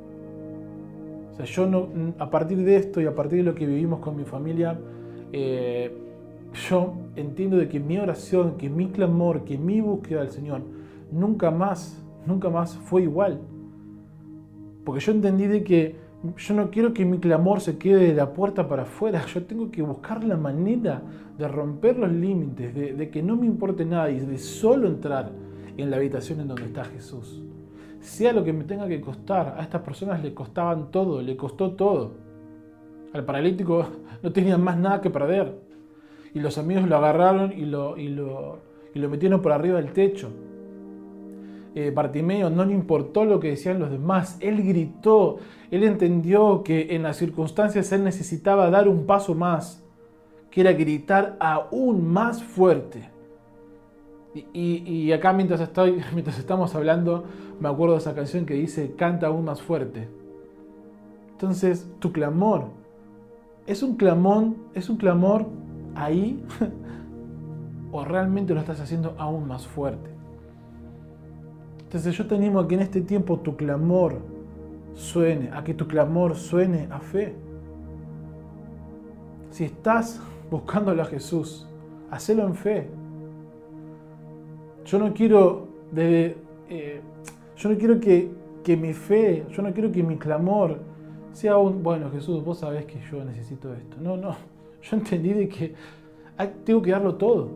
O 1.32 1.34
sea, 1.34 1.44
yo 1.44 1.66
no, 1.66 1.88
a 2.20 2.30
partir 2.30 2.56
de 2.58 2.76
esto 2.76 3.00
y 3.00 3.06
a 3.06 3.16
partir 3.16 3.38
de 3.38 3.42
lo 3.42 3.52
que 3.52 3.66
vivimos 3.66 3.98
con 3.98 4.14
mi 4.14 4.22
familia, 4.22 4.78
eh, 5.32 5.92
yo 6.68 6.94
entiendo 7.16 7.56
de 7.56 7.68
que 7.68 7.80
mi 7.80 7.98
oración, 7.98 8.56
que 8.58 8.70
mi 8.70 8.90
clamor, 8.90 9.42
que 9.42 9.58
mi 9.58 9.80
búsqueda 9.80 10.20
del 10.20 10.30
Señor 10.30 10.62
nunca 11.10 11.50
más, 11.50 12.00
nunca 12.24 12.48
más 12.48 12.76
fue 12.76 13.02
igual. 13.02 13.40
Porque 14.84 15.00
yo 15.00 15.10
entendí 15.10 15.48
de 15.48 15.64
que 15.64 15.96
yo 16.36 16.54
no 16.54 16.70
quiero 16.70 16.94
que 16.94 17.04
mi 17.04 17.18
clamor 17.18 17.60
se 17.60 17.76
quede 17.76 18.06
de 18.06 18.14
la 18.14 18.32
puerta 18.32 18.68
para 18.68 18.82
afuera. 18.82 19.26
Yo 19.26 19.42
tengo 19.46 19.72
que 19.72 19.82
buscar 19.82 20.22
la 20.22 20.36
manera 20.36 21.02
de 21.36 21.48
romper 21.48 21.98
los 21.98 22.12
límites, 22.12 22.72
de, 22.72 23.10
que 23.10 23.20
no 23.20 23.34
me 23.34 23.46
importe 23.46 23.84
nada 23.84 24.12
y 24.12 24.20
de 24.20 24.38
solo 24.38 24.86
entrar 24.86 25.32
en 25.76 25.90
la 25.90 25.96
habitación 25.96 26.38
en 26.38 26.46
donde 26.46 26.66
está 26.66 26.84
Jesús. 26.84 27.42
Sea 28.02 28.32
lo 28.32 28.42
que 28.42 28.52
me 28.52 28.64
tenga 28.64 28.88
que 28.88 29.00
costar, 29.00 29.54
a 29.56 29.62
estas 29.62 29.80
personas 29.82 30.22
le 30.22 30.34
costaban 30.34 30.90
todo, 30.90 31.22
le 31.22 31.36
costó 31.36 31.72
todo. 31.72 32.16
Al 33.12 33.24
paralítico 33.24 33.86
no 34.22 34.32
tenía 34.32 34.58
más 34.58 34.76
nada 34.76 35.00
que 35.00 35.08
perder. 35.08 35.56
Y 36.34 36.40
los 36.40 36.58
amigos 36.58 36.88
lo 36.88 36.96
agarraron 36.96 37.52
y 37.52 37.64
lo, 37.64 37.96
y 37.96 38.08
lo, 38.08 38.58
y 38.92 38.98
lo 38.98 39.08
metieron 39.08 39.40
por 39.40 39.52
arriba 39.52 39.80
del 39.80 39.92
techo. 39.92 40.30
Eh, 41.76 41.92
Bartimeo 41.94 42.50
no 42.50 42.64
le 42.64 42.74
importó 42.74 43.24
lo 43.24 43.38
que 43.38 43.50
decían 43.50 43.78
los 43.78 43.90
demás, 43.90 44.36
él 44.40 44.62
gritó, 44.62 45.38
él 45.70 45.84
entendió 45.84 46.62
que 46.62 46.94
en 46.94 47.02
las 47.02 47.16
circunstancias 47.16 47.90
él 47.92 48.04
necesitaba 48.04 48.68
dar 48.68 48.88
un 48.88 49.06
paso 49.06 49.34
más, 49.34 49.82
que 50.50 50.60
era 50.60 50.72
gritar 50.72 51.36
aún 51.40 52.12
más 52.12 52.42
fuerte. 52.42 53.11
Y, 54.34 55.12
acá 55.12 55.32
mientras, 55.32 55.60
mientras 56.14 56.38
estamos 56.38 56.74
hablando, 56.74 57.24
me 57.60 57.68
acuerdo 57.68 57.94
de 57.94 58.00
esa 58.00 58.14
canción 58.14 58.46
que 58.46 58.54
dice, 58.54 58.94
canta 58.96 59.26
aún 59.26 59.44
más 59.44 59.60
fuerte. 59.60 60.08
Entonces, 61.32 61.90
tu 61.98 62.12
clamor, 62.12 62.66
¿es 63.66 63.82
un 63.82 63.96
clamón, 63.96 64.56
es 64.74 64.88
un 64.88 64.96
clamor 64.96 65.46
ahí? 65.94 66.42
¿O 67.92 68.04
realmente 68.04 68.54
lo 68.54 68.60
estás 68.60 68.80
haciendo 68.80 69.14
aún 69.18 69.46
más 69.46 69.66
fuerte? 69.66 70.10
Entonces 71.92 72.16
yo 72.16 72.26
te 72.26 72.34
animo 72.36 72.58
a 72.58 72.66
que 72.66 72.74
en 72.74 72.80
este 72.80 73.02
tiempo 73.02 73.40
tu 73.40 73.54
clamor 73.54 74.20
suene, 74.94 75.50
a 75.52 75.62
que 75.62 75.74
tu 75.74 75.86
clamor 75.86 76.36
suene 76.36 76.88
a 76.90 77.00
fe. 77.00 77.34
Si 79.50 79.64
estás 79.64 80.18
buscándolo 80.50 81.02
a 81.02 81.04
Jesús, 81.04 81.68
hacelo 82.10 82.46
en 82.46 82.54
fe. 82.54 83.01
Yo 84.84 84.98
no 84.98 85.12
quiero, 85.14 85.68
eh, 85.96 87.00
yo 87.56 87.68
no 87.68 87.78
quiero 87.78 88.00
que, 88.00 88.30
que 88.64 88.76
mi 88.76 88.92
fe, 88.92 89.44
yo 89.50 89.62
no 89.62 89.72
quiero 89.72 89.90
que 89.92 90.02
mi 90.02 90.16
clamor 90.16 90.78
sea 91.32 91.56
un, 91.56 91.82
bueno 91.82 92.10
Jesús, 92.10 92.44
vos 92.44 92.58
sabés 92.58 92.84
que 92.84 93.00
yo 93.10 93.24
necesito 93.24 93.72
esto. 93.74 93.96
No, 94.00 94.16
no, 94.16 94.36
yo 94.82 94.96
entendí 94.96 95.32
de 95.32 95.48
que 95.48 95.74
tengo 96.64 96.82
que 96.82 96.90
darlo 96.90 97.14
todo. 97.14 97.50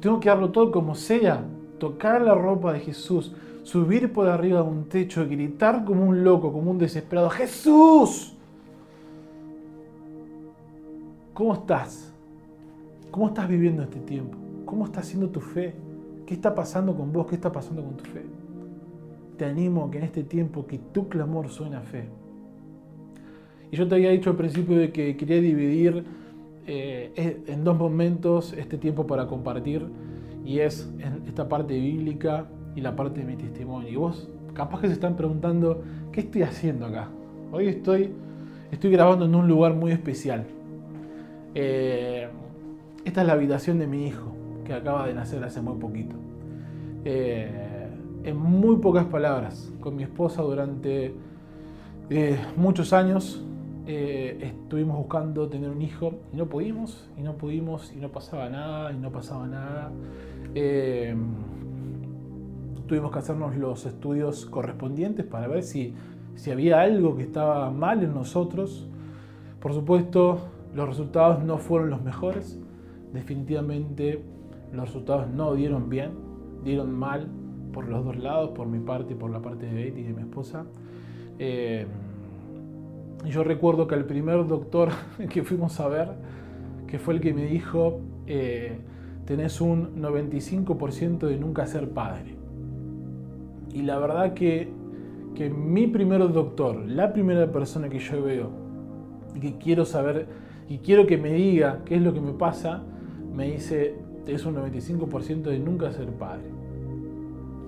Tengo 0.00 0.18
que 0.18 0.28
darlo 0.28 0.50
todo 0.50 0.70
como 0.70 0.94
sea 0.94 1.44
tocar 1.82 2.22
la 2.22 2.36
ropa 2.36 2.72
de 2.72 2.78
Jesús, 2.78 3.34
subir 3.64 4.12
por 4.12 4.28
arriba 4.28 4.62
de 4.62 4.68
un 4.68 4.84
techo, 4.84 5.26
gritar 5.28 5.84
como 5.84 6.04
un 6.04 6.22
loco, 6.22 6.52
como 6.52 6.70
un 6.70 6.78
desesperado, 6.78 7.28
Jesús. 7.28 8.36
¿Cómo 11.34 11.54
estás? 11.54 12.12
¿Cómo 13.10 13.26
estás 13.26 13.48
viviendo 13.48 13.82
este 13.82 13.98
tiempo? 13.98 14.38
¿Cómo 14.64 14.84
está 14.84 15.02
siendo 15.02 15.28
tu 15.28 15.40
fe? 15.40 15.74
¿Qué 16.26 16.34
está 16.34 16.54
pasando 16.54 16.96
con 16.96 17.12
vos? 17.12 17.26
¿Qué 17.26 17.34
está 17.34 17.52
pasando 17.52 17.82
con 17.82 17.96
tu 17.96 18.04
fe? 18.04 18.22
Te 19.36 19.44
animo 19.44 19.84
a 19.84 19.90
que 19.90 19.98
en 19.98 20.04
este 20.04 20.22
tiempo 20.22 20.66
que 20.66 20.78
tu 20.78 21.08
clamor 21.08 21.48
suene 21.48 21.76
a 21.76 21.82
fe. 21.82 22.04
Y 23.70 23.76
yo 23.76 23.88
te 23.88 23.94
había 23.94 24.10
dicho 24.10 24.30
al 24.30 24.36
principio 24.36 24.76
de 24.76 24.92
que 24.92 25.16
quería 25.16 25.40
dividir 25.40 26.04
eh, 26.66 27.42
en 27.46 27.64
dos 27.64 27.76
momentos 27.76 28.52
este 28.52 28.78
tiempo 28.78 29.06
para 29.06 29.26
compartir 29.26 29.86
y 30.44 30.60
es 30.60 30.88
esta 31.26 31.48
parte 31.48 31.74
bíblica 31.78 32.46
y 32.76 32.80
la 32.80 32.94
parte 32.94 33.20
de 33.20 33.26
mi 33.26 33.36
testimonio. 33.36 33.88
Y 33.88 33.96
vos 33.96 34.28
capaz 34.54 34.80
que 34.80 34.88
se 34.88 34.94
están 34.94 35.16
preguntando, 35.16 35.82
¿qué 36.12 36.20
estoy 36.20 36.42
haciendo 36.42 36.86
acá? 36.86 37.08
Hoy 37.50 37.68
estoy, 37.68 38.10
estoy 38.70 38.90
grabando 38.90 39.24
en 39.24 39.34
un 39.34 39.48
lugar 39.48 39.74
muy 39.74 39.92
especial. 39.92 40.44
Eh, 41.54 42.28
esta 43.04 43.20
es 43.22 43.26
la 43.26 43.32
habitación 43.32 43.78
de 43.78 43.86
mi 43.86 44.06
hijo, 44.06 44.34
acaba 44.74 45.06
de 45.06 45.14
nacer 45.14 45.42
hace 45.44 45.60
muy 45.60 45.78
poquito. 45.78 46.16
Eh, 47.04 47.88
en 48.24 48.36
muy 48.36 48.76
pocas 48.76 49.06
palabras, 49.06 49.72
con 49.80 49.96
mi 49.96 50.04
esposa 50.04 50.42
durante 50.42 51.14
eh, 52.10 52.38
muchos 52.56 52.92
años 52.92 53.44
estuvimos 53.84 54.96
buscando 54.96 55.48
tener 55.48 55.68
un 55.68 55.82
hijo 55.82 56.14
y 56.32 56.36
no 56.36 56.46
pudimos, 56.46 57.10
y 57.18 57.22
no 57.22 57.34
pudimos, 57.34 57.92
y 57.92 57.98
no 57.98 58.08
pasaba 58.10 58.48
nada, 58.48 58.92
y 58.92 58.96
no 58.96 59.10
pasaba 59.10 59.46
nada. 59.46 59.90
Eh, 60.54 61.14
tuvimos 62.86 63.12
que 63.12 63.18
hacernos 63.18 63.56
los 63.56 63.86
estudios 63.86 64.46
correspondientes 64.46 65.24
para 65.24 65.48
ver 65.48 65.62
si, 65.62 65.94
si 66.34 66.50
había 66.50 66.80
algo 66.80 67.16
que 67.16 67.22
estaba 67.22 67.70
mal 67.70 68.02
en 68.02 68.14
nosotros. 68.14 68.88
Por 69.60 69.72
supuesto, 69.72 70.48
los 70.74 70.88
resultados 70.88 71.42
no 71.44 71.58
fueron 71.58 71.90
los 71.90 72.02
mejores. 72.02 72.58
Definitivamente 73.12 74.22
los 74.72 74.86
resultados 74.86 75.28
no 75.28 75.54
dieron 75.54 75.88
bien, 75.88 76.12
dieron 76.64 76.92
mal 76.92 77.28
por 77.72 77.88
los 77.88 78.04
dos 78.04 78.16
lados, 78.16 78.50
por 78.50 78.66
mi 78.66 78.78
parte 78.78 79.14
y 79.14 79.16
por 79.16 79.30
la 79.30 79.40
parte 79.40 79.66
de 79.66 79.74
Betty 79.74 80.00
y 80.00 80.04
de 80.04 80.12
mi 80.12 80.22
esposa. 80.22 80.64
Eh, 81.38 81.86
yo 83.26 83.44
recuerdo 83.44 83.86
que 83.86 83.94
el 83.94 84.04
primer 84.04 84.46
doctor 84.46 84.90
que 85.30 85.42
fuimos 85.42 85.78
a 85.80 85.88
ver, 85.88 86.08
que 86.86 86.98
fue 86.98 87.14
el 87.14 87.20
que 87.20 87.32
me 87.32 87.46
dijo, 87.46 88.00
eh, 88.26 88.78
tenés 89.24 89.60
un 89.60 89.96
95% 90.00 91.26
de 91.26 91.36
nunca 91.36 91.66
ser 91.66 91.90
padre. 91.90 92.36
Y 93.72 93.82
la 93.82 93.98
verdad 93.98 94.34
que, 94.34 94.68
que 95.34 95.48
mi 95.48 95.86
primer 95.86 96.30
doctor, 96.32 96.84
la 96.86 97.12
primera 97.12 97.50
persona 97.50 97.88
que 97.88 97.98
yo 97.98 98.22
veo 98.22 98.50
y 99.34 99.40
que 99.40 99.56
quiero 99.56 99.84
saber 99.84 100.26
y 100.68 100.78
quiero 100.78 101.06
que 101.06 101.16
me 101.16 101.32
diga 101.32 101.80
qué 101.84 101.96
es 101.96 102.02
lo 102.02 102.12
que 102.12 102.20
me 102.20 102.32
pasa, 102.32 102.82
me 103.34 103.50
dice, 103.52 103.96
es 104.26 104.44
un 104.44 104.54
95% 104.56 105.42
de 105.42 105.58
nunca 105.58 105.92
ser 105.92 106.08
padre. 106.12 106.44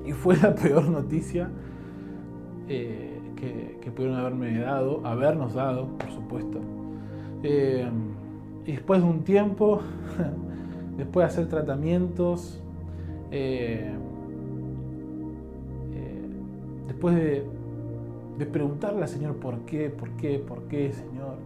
Y 0.04 0.12
fue 0.12 0.36
la 0.36 0.54
peor 0.54 0.88
noticia 0.88 1.48
eh, 2.68 3.20
que, 3.80 3.90
pudieron 3.90 4.16
haberme 4.18 4.58
dado, 4.58 5.06
habernos 5.06 5.54
dado, 5.54 5.86
por 5.98 6.10
supuesto. 6.10 6.60
Eh, 7.42 7.86
y 8.66 8.72
después 8.72 9.02
de 9.02 9.06
un 9.06 9.22
tiempo 9.22 9.80
después 10.96 11.24
de 11.24 11.32
hacer 11.32 11.48
tratamientos, 11.48 12.62
eh, 13.30 13.92
después 16.86 17.14
de, 17.16 17.44
preguntarle 18.46 19.02
al 19.02 19.08
Señor 19.08 19.36
por 19.36 19.60
qué, 19.60 19.90
por 19.90 20.10
qué, 20.12 20.38
por 20.38 20.62
qué, 20.64 20.92
Señor. 20.92 21.36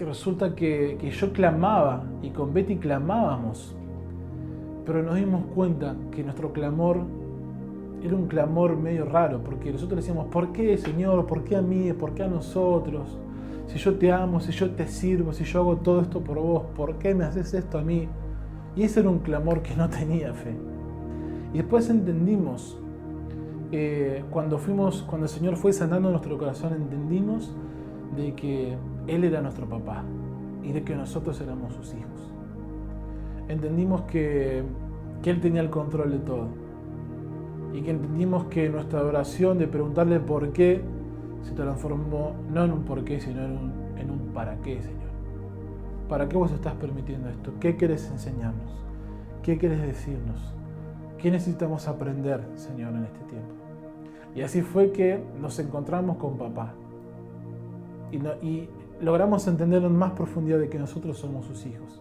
Y 0.00 0.04
resulta 0.04 0.54
que, 0.54 0.96
que 1.00 1.10
yo 1.10 1.32
clamaba 1.32 2.04
y 2.22 2.30
con 2.30 2.54
Betty 2.54 2.76
clamábamos, 2.76 3.74
pero 4.86 5.02
nos 5.02 5.16
dimos 5.16 5.44
cuenta 5.54 5.96
que 6.12 6.22
nuestro 6.22 6.52
clamor 6.52 7.02
era 8.02 8.14
un 8.14 8.28
clamor 8.28 8.76
medio 8.76 9.04
raro, 9.04 9.42
porque 9.42 9.72
nosotros 9.72 10.00
decíamos, 10.00 10.28
¿por 10.28 10.52
qué, 10.52 10.78
Señor? 10.78 11.26
¿Por 11.26 11.42
qué 11.42 11.56
a 11.56 11.62
mí? 11.62 11.92
¿Por 11.92 12.14
qué 12.14 12.22
a 12.22 12.28
nosotros? 12.28 13.18
si 13.68 13.78
yo 13.78 13.94
te 13.96 14.10
amo, 14.10 14.40
si 14.40 14.50
yo 14.52 14.70
te 14.70 14.86
sirvo, 14.88 15.32
si 15.32 15.44
yo 15.44 15.60
hago 15.60 15.76
todo 15.76 16.00
esto 16.00 16.20
por 16.20 16.38
vos, 16.38 16.62
¿por 16.74 16.98
qué 16.98 17.14
me 17.14 17.24
haces 17.24 17.52
esto 17.52 17.78
a 17.78 17.82
mí? 17.82 18.08
Y 18.74 18.82
ese 18.82 19.00
era 19.00 19.10
un 19.10 19.18
clamor 19.18 19.62
que 19.62 19.76
no 19.76 19.88
tenía 19.90 20.32
fe. 20.32 20.54
Y 21.52 21.58
después 21.58 21.88
entendimos, 21.90 22.78
eh, 23.70 24.24
cuando 24.30 24.58
fuimos, 24.58 25.02
cuando 25.02 25.26
el 25.26 25.30
Señor 25.30 25.56
fue 25.56 25.72
sanando 25.72 26.10
nuestro 26.10 26.38
corazón, 26.38 26.72
entendimos 26.72 27.54
de 28.16 28.34
que 28.34 28.76
Él 29.08 29.24
era 29.24 29.40
nuestro 29.40 29.66
papá 29.66 30.04
y 30.62 30.72
de 30.72 30.84
que 30.84 30.94
nosotros 30.94 31.40
éramos 31.40 31.74
sus 31.74 31.94
hijos. 31.94 32.32
Entendimos 33.48 34.02
que, 34.02 34.62
que 35.22 35.30
Él 35.30 35.40
tenía 35.40 35.62
el 35.62 35.70
control 35.70 36.12
de 36.12 36.18
todo. 36.18 36.48
Y 37.72 37.82
que 37.82 37.90
entendimos 37.90 38.44
que 38.44 38.68
nuestra 38.68 39.02
oración 39.02 39.58
de 39.58 39.66
preguntarle 39.66 40.20
por 40.20 40.52
qué 40.52 40.82
se 41.42 41.52
transformó 41.52 42.34
no 42.52 42.64
en 42.64 42.72
un 42.72 42.84
por 42.84 43.04
qué, 43.04 43.20
sino 43.20 43.44
en 43.44 43.52
un, 43.52 43.72
en 43.98 44.10
un 44.10 44.18
para 44.34 44.56
qué, 44.56 44.82
Señor. 44.82 45.08
¿Para 46.08 46.28
qué 46.28 46.36
vos 46.36 46.52
estás 46.52 46.74
permitiendo 46.74 47.28
esto? 47.28 47.52
¿Qué 47.60 47.76
quieres 47.76 48.10
enseñarnos? 48.10 48.84
¿Qué 49.42 49.58
quieres 49.58 49.80
decirnos? 49.80 50.54
¿Qué 51.18 51.30
necesitamos 51.30 51.88
aprender, 51.88 52.42
Señor, 52.54 52.94
en 52.94 53.04
este 53.04 53.20
tiempo? 53.20 53.54
Y 54.34 54.42
así 54.42 54.62
fue 54.62 54.92
que 54.92 55.22
nos 55.40 55.58
encontramos 55.58 56.16
con 56.18 56.36
papá. 56.36 56.74
Y, 58.10 58.16
y 58.46 58.68
logramos 59.00 59.46
entender 59.46 59.82
en 59.82 59.96
más 59.96 60.12
profundidad 60.12 60.58
de 60.58 60.68
que 60.68 60.78
nosotros 60.78 61.18
somos 61.18 61.46
sus 61.46 61.66
hijos. 61.66 62.00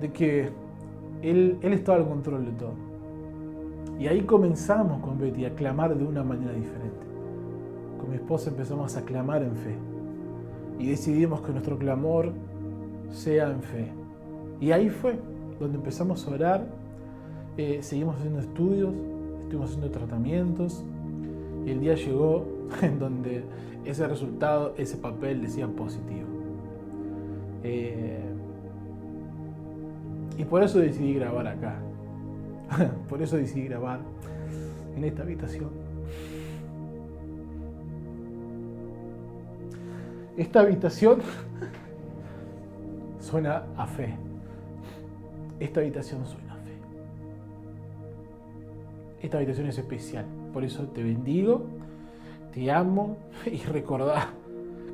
De 0.00 0.12
que 0.12 0.50
él, 1.22 1.58
él 1.62 1.72
estaba 1.72 1.98
al 1.98 2.08
control 2.08 2.46
de 2.46 2.52
todo. 2.52 2.74
Y 3.98 4.08
ahí 4.08 4.22
comenzamos 4.22 5.00
con 5.00 5.18
Betty 5.18 5.44
a 5.44 5.54
clamar 5.54 5.96
de 5.96 6.04
una 6.04 6.24
manera 6.24 6.52
diferente. 6.52 7.04
Con 7.98 8.10
mi 8.10 8.16
esposa 8.16 8.50
empezamos 8.50 8.96
a 8.96 9.02
clamar 9.02 9.42
en 9.42 9.54
fe. 9.56 9.74
Y 10.78 10.88
decidimos 10.88 11.40
que 11.42 11.52
nuestro 11.52 11.78
clamor 11.78 12.32
sea 13.10 13.50
en 13.50 13.62
fe. 13.62 13.92
Y 14.60 14.72
ahí 14.72 14.88
fue 14.88 15.18
donde 15.60 15.78
empezamos 15.78 16.26
a 16.26 16.30
orar. 16.30 16.66
Eh, 17.56 17.78
seguimos 17.82 18.16
haciendo 18.16 18.40
estudios, 18.40 18.92
estuvimos 19.42 19.70
haciendo 19.70 19.90
tratamientos. 19.90 20.84
Y 21.64 21.70
el 21.70 21.80
día 21.80 21.94
llegó 21.94 22.46
en 22.82 22.98
donde 22.98 23.44
ese 23.84 24.06
resultado, 24.06 24.74
ese 24.76 24.96
papel 24.96 25.42
decía 25.42 25.66
positivo. 25.66 26.28
Eh, 27.62 28.20
y 30.36 30.44
por 30.44 30.62
eso 30.62 30.78
decidí 30.78 31.14
grabar 31.14 31.46
acá. 31.46 31.76
por 33.08 33.22
eso 33.22 33.36
decidí 33.36 33.68
grabar 33.68 34.00
en 34.96 35.04
esta 35.04 35.22
habitación. 35.22 35.70
Esta 40.36 40.60
habitación 40.60 41.20
suena 43.20 43.64
a 43.76 43.86
fe. 43.86 44.14
Esta 45.60 45.80
habitación 45.80 46.26
suena 46.26 46.54
a 46.54 46.56
fe. 46.56 46.72
Esta 49.22 49.36
habitación 49.36 49.68
es 49.68 49.78
especial. 49.78 50.24
Por 50.54 50.64
eso 50.64 50.84
te 50.84 51.02
bendigo, 51.02 51.62
te 52.54 52.70
amo 52.70 53.16
y 53.46 53.58
recordá 53.64 54.28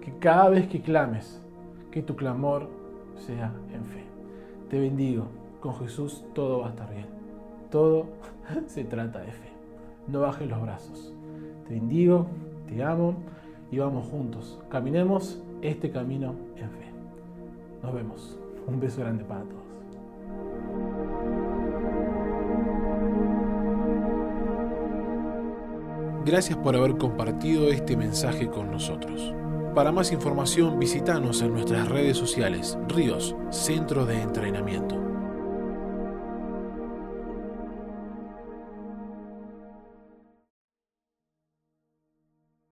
que 0.02 0.12
cada 0.18 0.48
vez 0.48 0.66
que 0.68 0.80
clames, 0.80 1.40
que 1.90 2.02
tu 2.02 2.16
clamor 2.16 2.68
sea 3.26 3.52
en 3.72 3.84
fe. 3.84 4.04
Te 4.70 4.80
bendigo. 4.80 5.26
Con 5.60 5.74
Jesús 5.76 6.24
todo 6.34 6.60
va 6.60 6.68
a 6.68 6.70
estar 6.70 6.90
bien. 6.90 7.04
Todo 7.70 8.06
se 8.66 8.84
trata 8.84 9.20
de 9.20 9.32
fe. 9.32 9.50
No 10.08 10.20
bajes 10.20 10.48
los 10.48 10.62
brazos. 10.62 11.12
Te 11.68 11.74
bendigo, 11.74 12.26
te 12.66 12.82
amo 12.82 13.16
y 13.70 13.78
vamos 13.78 14.06
juntos. 14.08 14.58
Caminemos 14.70 15.42
este 15.60 15.90
camino 15.90 16.34
en 16.56 16.70
fe. 16.70 16.86
Nos 17.82 17.92
vemos. 17.92 18.38
Un 18.66 18.80
beso 18.80 19.02
grande 19.02 19.24
para 19.24 19.42
todos. 19.42 20.79
Gracias 26.24 26.58
por 26.58 26.76
haber 26.76 26.98
compartido 26.98 27.68
este 27.68 27.96
mensaje 27.96 28.48
con 28.48 28.70
nosotros. 28.70 29.34
Para 29.74 29.90
más 29.90 30.12
información 30.12 30.78
visítanos 30.78 31.40
en 31.40 31.54
nuestras 31.54 31.88
redes 31.88 32.18
sociales, 32.18 32.76
Ríos, 32.88 33.34
Centro 33.50 34.04
de 34.04 34.20
Entrenamiento. 34.20 34.96